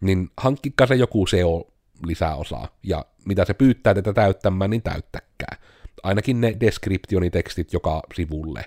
Niin 0.00 0.30
hankkikaa 0.36 0.86
se 0.86 0.94
joku 0.94 1.26
SEO-lisäosa, 1.26 2.68
ja 2.82 3.06
mitä 3.24 3.44
se 3.44 3.54
pyytää 3.54 3.94
tätä 3.94 4.12
täyttämään, 4.12 4.70
niin 4.70 4.82
täyttäkää. 4.82 5.56
Ainakin 6.02 6.40
ne 6.40 6.56
descriptionitekstit 6.60 7.72
joka 7.72 8.02
sivulle, 8.14 8.64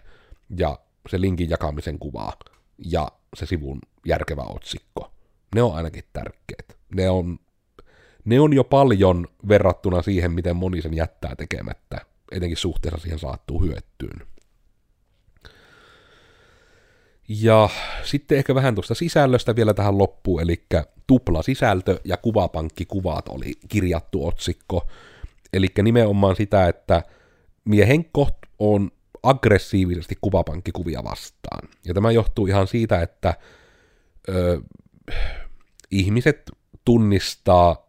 ja 0.58 0.80
se 1.10 1.22
linkin 1.22 1.50
jakamisen 1.50 2.00
kuva, 2.00 2.34
ja 2.86 3.08
se 3.36 3.46
sivun 3.46 3.80
järkevä 4.06 4.44
otsikko. 4.44 5.12
Ne 5.56 5.62
on 5.62 5.76
ainakin 5.76 6.04
tärkeät. 6.14 6.78
Ne 6.96 7.10
on, 7.10 7.40
ne 8.26 8.40
on 8.40 8.54
jo 8.54 8.64
paljon 8.64 9.28
verrattuna 9.48 10.02
siihen, 10.02 10.32
miten 10.32 10.56
moni 10.56 10.82
sen 10.82 10.94
jättää 10.94 11.36
tekemättä, 11.36 12.02
etenkin 12.32 12.58
suhteessa 12.58 13.00
siihen 13.00 13.20
saattuu 13.20 13.62
hyötyyn. 13.62 14.28
Ja 17.30 17.70
sitten 18.04 18.38
ehkä 18.38 18.56
vähän 18.56 18.76
tuosta 18.76 18.94
sisällöstä 18.94 19.56
vielä 19.56 19.74
tähän 19.74 19.98
loppuun, 19.98 20.42
eli 20.42 20.66
tupla 21.08 21.44
sisältö 21.44 22.00
ja 22.04 22.18
kuvapankkikuvat 22.18 23.30
oli 23.30 23.54
kirjattu 23.70 24.28
otsikko. 24.28 24.88
Eli 25.54 25.68
nimenomaan 25.84 26.36
sitä, 26.36 26.68
että 26.68 27.04
miehen 27.66 28.06
koht 28.12 28.38
on 28.60 28.92
aggressiivisesti 29.24 30.16
kuvapankkikuvia 30.22 31.04
vastaan. 31.04 31.70
Ja 31.86 31.94
tämä 31.94 32.12
johtuu 32.12 32.48
ihan 32.48 32.68
siitä, 32.68 33.02
että 33.02 33.34
ö, 34.30 34.62
ihmiset 35.92 36.52
tunnistaa 36.86 37.89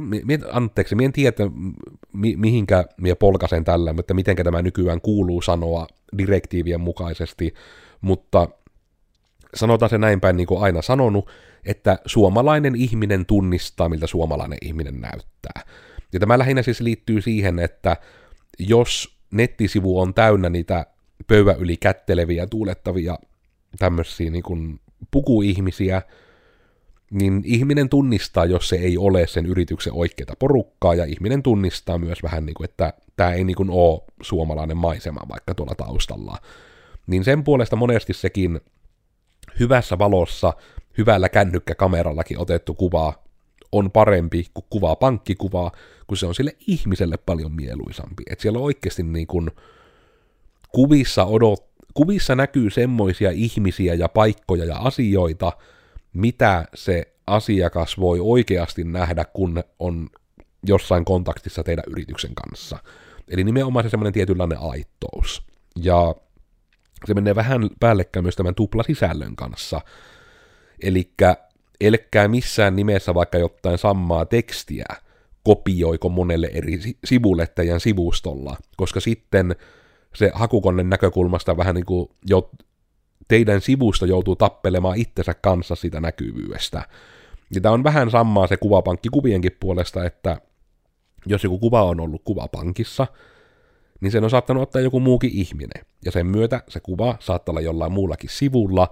mie, 0.00 0.38
anteeksi, 0.52 0.94
mie 0.94 1.04
en 1.04 1.12
tiedä, 1.12 1.50
mi, 2.12 2.36
mihinkä 2.36 2.84
mie 3.00 3.14
polkasen 3.14 3.64
tällä, 3.64 3.92
mutta 3.92 4.14
miten 4.14 4.36
tämä 4.36 4.62
nykyään 4.62 5.00
kuuluu 5.00 5.42
sanoa 5.42 5.86
direktiivien 6.18 6.80
mukaisesti, 6.80 7.54
mutta 8.00 8.48
sanotaan 9.54 9.90
se 9.90 9.98
näin 9.98 10.20
päin 10.20 10.36
niin 10.36 10.46
kuin 10.46 10.62
aina 10.62 10.82
sanonut, 10.82 11.30
että 11.64 11.98
suomalainen 12.06 12.74
ihminen 12.76 13.26
tunnistaa, 13.26 13.88
miltä 13.88 14.06
suomalainen 14.06 14.58
ihminen 14.62 15.00
näyttää. 15.00 15.62
Ja 16.12 16.20
tämä 16.20 16.38
lähinnä 16.38 16.62
siis 16.62 16.80
liittyy 16.80 17.20
siihen, 17.20 17.58
että 17.58 17.96
jos 18.58 19.16
nettisivu 19.30 20.00
on 20.00 20.14
täynnä 20.14 20.50
niitä 20.50 20.86
pöydän 21.26 21.58
yli 21.58 21.76
kätteleviä, 21.76 22.46
tuulettavia 22.46 23.18
tämmöisiä 23.78 24.30
niin 24.30 24.42
kuin 24.42 24.80
pukuihmisiä, 25.10 26.02
niin 27.10 27.42
ihminen 27.44 27.88
tunnistaa, 27.88 28.44
jos 28.44 28.68
se 28.68 28.76
ei 28.76 28.98
ole 28.98 29.26
sen 29.26 29.46
yrityksen 29.46 29.92
oikeita 29.92 30.32
porukkaa, 30.38 30.94
ja 30.94 31.04
ihminen 31.04 31.42
tunnistaa 31.42 31.98
myös 31.98 32.22
vähän 32.22 32.46
niin 32.46 32.54
kuin, 32.54 32.64
että 32.64 32.92
tämä 33.16 33.32
ei 33.32 33.44
niin 33.44 33.56
kuin 33.56 33.70
ole 33.70 34.02
suomalainen 34.22 34.76
maisema 34.76 35.20
vaikka 35.28 35.54
tuolla 35.54 35.74
taustalla. 35.74 36.38
Niin 37.06 37.24
sen 37.24 37.44
puolesta 37.44 37.76
monesti 37.76 38.12
sekin 38.12 38.60
hyvässä 39.60 39.98
valossa, 39.98 40.52
hyvällä 40.98 41.28
kännykkäkamerallakin 41.28 42.38
otettu 42.38 42.74
kuva 42.74 43.26
on 43.72 43.90
parempi 43.90 44.46
kuin 44.54 44.64
kuvaa 44.70 44.96
pankkikuvaa, 44.96 45.72
kun 46.06 46.16
se 46.16 46.26
on 46.26 46.34
sille 46.34 46.56
ihmiselle 46.66 47.16
paljon 47.16 47.52
mieluisampi. 47.52 48.22
Että 48.30 48.42
siellä 48.42 48.58
oikeasti 48.58 49.02
niin 49.02 49.26
kuin 49.26 49.50
kuvissa, 50.72 51.24
odot, 51.24 51.66
kuvissa 51.94 52.34
näkyy 52.34 52.70
semmoisia 52.70 53.30
ihmisiä 53.30 53.94
ja 53.94 54.08
paikkoja 54.08 54.64
ja 54.64 54.76
asioita, 54.76 55.52
mitä 56.16 56.64
se 56.74 57.14
asiakas 57.26 58.00
voi 58.00 58.18
oikeasti 58.20 58.84
nähdä, 58.84 59.24
kun 59.24 59.64
on 59.78 60.08
jossain 60.66 61.04
kontaktissa 61.04 61.64
teidän 61.64 61.84
yrityksen 61.90 62.34
kanssa. 62.34 62.78
Eli 63.28 63.44
nimenomaan 63.44 63.84
se 63.84 63.88
semmoinen 63.88 64.12
tietynlainen 64.12 64.58
aittous. 64.58 65.42
Ja 65.82 66.14
se 67.04 67.14
menee 67.14 67.34
vähän 67.34 67.70
päällekkäin 67.80 68.24
myös 68.24 68.36
tämän 68.36 68.54
tuplasisällön 68.54 69.36
kanssa. 69.36 69.80
Eli 70.82 71.12
elkkää 71.80 72.28
missään 72.28 72.76
nimessä 72.76 73.14
vaikka 73.14 73.38
jotain 73.38 73.78
samaa 73.78 74.24
tekstiä 74.24 74.84
kopioiko 75.42 76.08
monelle 76.08 76.50
eri 76.52 76.80
sivulle 77.04 77.46
teidän 77.46 77.80
sivustolla, 77.80 78.56
koska 78.76 79.00
sitten 79.00 79.56
se 80.14 80.30
hakukoneen 80.34 80.90
näkökulmasta 80.90 81.56
vähän 81.56 81.74
niin 81.74 81.86
kuin 81.86 82.08
jo 82.28 82.50
teidän 83.28 83.60
sivusto 83.60 84.06
joutuu 84.06 84.36
tappelemaan 84.36 84.98
itsensä 84.98 85.34
kanssa 85.34 85.74
sitä 85.74 86.00
näkyvyydestä. 86.00 86.82
Ja 87.54 87.60
tämä 87.60 87.72
on 87.72 87.84
vähän 87.84 88.10
samaa 88.10 88.46
se 88.46 88.56
kuvapankki 88.56 89.08
kuvienkin 89.08 89.56
puolesta, 89.60 90.04
että 90.04 90.40
jos 91.26 91.44
joku 91.44 91.58
kuva 91.58 91.82
on 91.84 92.00
ollut 92.00 92.22
kuvapankissa, 92.24 93.06
niin 94.00 94.12
sen 94.12 94.24
on 94.24 94.30
saattanut 94.30 94.62
ottaa 94.62 94.82
joku 94.82 95.00
muukin 95.00 95.30
ihminen. 95.32 95.84
Ja 96.04 96.12
sen 96.12 96.26
myötä 96.26 96.62
se 96.68 96.80
kuva 96.80 97.16
saattaa 97.20 97.52
olla 97.52 97.60
jollain 97.60 97.92
muullakin 97.92 98.30
sivulla, 98.30 98.88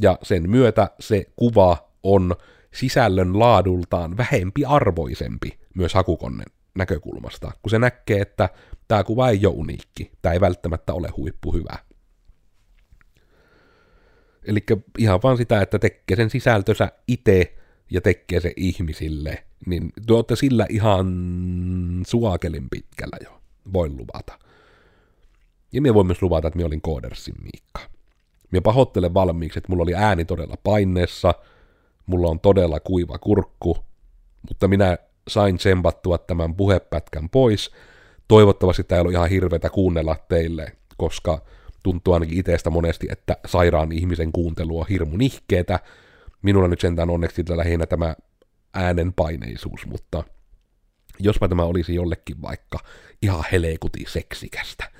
ja 0.00 0.18
sen 0.22 0.50
myötä 0.50 0.90
se 1.00 1.26
kuva 1.36 1.88
on 2.02 2.34
sisällön 2.74 3.38
laadultaan 3.38 4.16
vähempi 4.16 4.64
arvoisempi 4.64 5.58
myös 5.74 5.94
hakukoneen 5.94 6.50
näkökulmasta, 6.74 7.52
kun 7.62 7.70
se 7.70 7.78
näkee, 7.78 8.20
että 8.20 8.48
tämä 8.88 9.04
kuva 9.04 9.28
ei 9.28 9.46
ole 9.46 9.54
uniikki, 9.54 10.10
tämä 10.22 10.32
ei 10.32 10.40
välttämättä 10.40 10.94
ole 10.94 11.08
huippu 11.16 11.52
hyvä. 11.52 11.78
Eli 14.44 14.64
ihan 14.98 15.20
vaan 15.22 15.36
sitä, 15.36 15.62
että 15.62 15.78
tekee 15.78 16.16
sen 16.16 16.30
sisältönsä 16.30 16.92
itse 17.08 17.54
ja 17.90 18.00
tekee 18.00 18.40
se 18.40 18.52
ihmisille, 18.56 19.44
niin 19.66 19.92
te 20.06 20.14
olette 20.14 20.36
sillä 20.36 20.66
ihan 20.68 21.06
suakelin 22.06 22.70
pitkällä 22.70 23.16
jo, 23.24 23.40
voin 23.72 23.96
luvata. 23.96 24.38
Ja 25.72 25.82
minä 25.82 25.94
voin 25.94 26.06
myös 26.06 26.22
luvata, 26.22 26.48
että 26.48 26.56
minä 26.56 26.66
olin 26.66 26.80
Koodersin 26.80 27.34
Miikka. 27.42 27.80
Minä 28.50 28.62
pahoittelen 28.62 29.14
valmiiksi, 29.14 29.58
että 29.58 29.72
mulla 29.72 29.82
oli 29.82 29.94
ääni 29.94 30.24
todella 30.24 30.56
paineessa, 30.64 31.34
mulla 32.06 32.28
on 32.28 32.40
todella 32.40 32.80
kuiva 32.80 33.18
kurkku, 33.18 33.76
mutta 34.48 34.68
minä 34.68 34.98
sain 35.28 35.56
tsempattua 35.56 36.18
tämän 36.18 36.54
puhepätkän 36.54 37.28
pois. 37.28 37.70
Toivottavasti 38.28 38.84
tämä 38.84 38.96
ei 38.96 39.00
ollut 39.00 39.12
ihan 39.12 39.30
hirveätä 39.30 39.70
kuunnella 39.70 40.16
teille, 40.28 40.72
koska 40.96 41.44
tuntuu 41.84 42.14
ainakin 42.14 42.38
itsestä 42.38 42.70
monesti, 42.70 43.06
että 43.10 43.36
sairaan 43.46 43.92
ihmisen 43.92 44.32
kuuntelu 44.32 44.80
on 44.80 44.86
hirmu 44.88 45.16
nihkeetä. 45.16 45.80
Minulla 46.42 46.68
nyt 46.68 46.80
sentään 46.80 47.10
onneksi 47.10 47.44
lähinnä 47.48 47.86
tämä 47.86 48.14
äänenpaineisuus, 48.74 49.86
mutta 49.86 50.24
jospa 51.18 51.48
tämä 51.48 51.62
olisi 51.62 51.94
jollekin 51.94 52.42
vaikka 52.42 52.78
ihan 53.22 53.44
helekuti 53.52 54.04
seksikästä. 54.08 54.90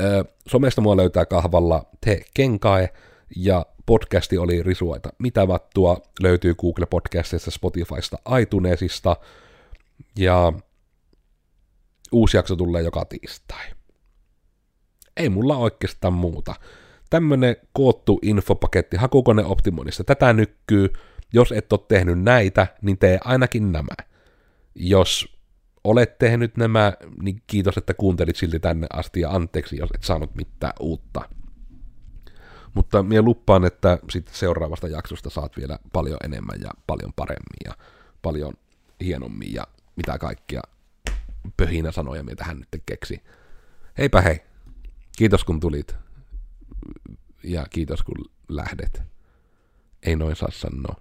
Öö, 0.00 0.24
somesta 0.48 0.80
mua 0.80 0.96
löytää 0.96 1.26
kahvalla 1.26 1.86
Te 2.04 2.20
Kenkae, 2.34 2.88
ja 3.36 3.66
podcasti 3.86 4.38
oli 4.38 4.62
Risuaita 4.62 5.08
mitä 5.18 5.48
vattua, 5.48 5.96
löytyy 6.20 6.54
Google 6.54 6.86
Podcastista, 6.86 7.50
Spotifysta, 7.50 8.18
iTunesista, 8.40 9.16
ja 10.18 10.52
uusi 12.12 12.36
jakso 12.36 12.56
tulee 12.56 12.82
joka 12.82 13.04
tiistai. 13.04 13.64
Ei 15.16 15.28
mulla 15.28 15.56
oikeastaan 15.56 16.12
muuta. 16.12 16.54
Tämmönen 17.10 17.56
koottu 17.72 18.18
infopaketti 18.22 18.96
hakukoneoptimoinnista. 18.96 20.04
Tätä 20.04 20.32
nykkyy. 20.32 20.92
Jos 21.34 21.52
et 21.52 21.72
ole 21.72 21.80
tehnyt 21.88 22.22
näitä, 22.22 22.66
niin 22.82 22.98
tee 22.98 23.18
ainakin 23.24 23.72
nämä. 23.72 23.94
Jos 24.74 25.38
olet 25.84 26.18
tehnyt 26.18 26.56
nämä, 26.56 26.92
niin 27.22 27.42
kiitos, 27.46 27.76
että 27.76 27.94
kuuntelit 27.94 28.36
silti 28.36 28.60
tänne 28.60 28.86
asti 28.92 29.20
ja 29.20 29.30
anteeksi, 29.30 29.76
jos 29.76 29.90
et 29.94 30.02
saanut 30.02 30.34
mitään 30.34 30.72
uutta. 30.80 31.28
Mutta 32.74 33.02
minä 33.02 33.22
luppaan, 33.22 33.64
että 33.64 33.98
sitten 34.10 34.34
seuraavasta 34.34 34.88
jaksosta 34.88 35.30
saat 35.30 35.56
vielä 35.56 35.78
paljon 35.92 36.18
enemmän 36.24 36.60
ja 36.60 36.70
paljon 36.86 37.12
paremmin 37.16 37.60
ja 37.64 37.72
paljon 38.22 38.54
hienommin 39.00 39.54
ja 39.54 39.66
mitä 39.96 40.18
kaikkia 40.18 40.62
pöhinä 41.56 41.92
sanoja 41.92 42.22
mitä 42.22 42.44
hän 42.44 42.58
nyt 42.58 42.82
keksi. 42.86 43.22
Heipä 43.98 44.20
hei. 44.20 44.51
Kiitos 45.16 45.44
kun 45.44 45.60
tulit. 45.60 45.96
Ja 47.42 47.66
kiitos 47.70 48.02
kun 48.02 48.24
lähdet. 48.48 49.02
Ei 50.02 50.16
noin 50.16 50.36
saa 50.36 50.50
sanoa. 50.52 50.94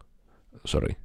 Sorry. 0.65 0.95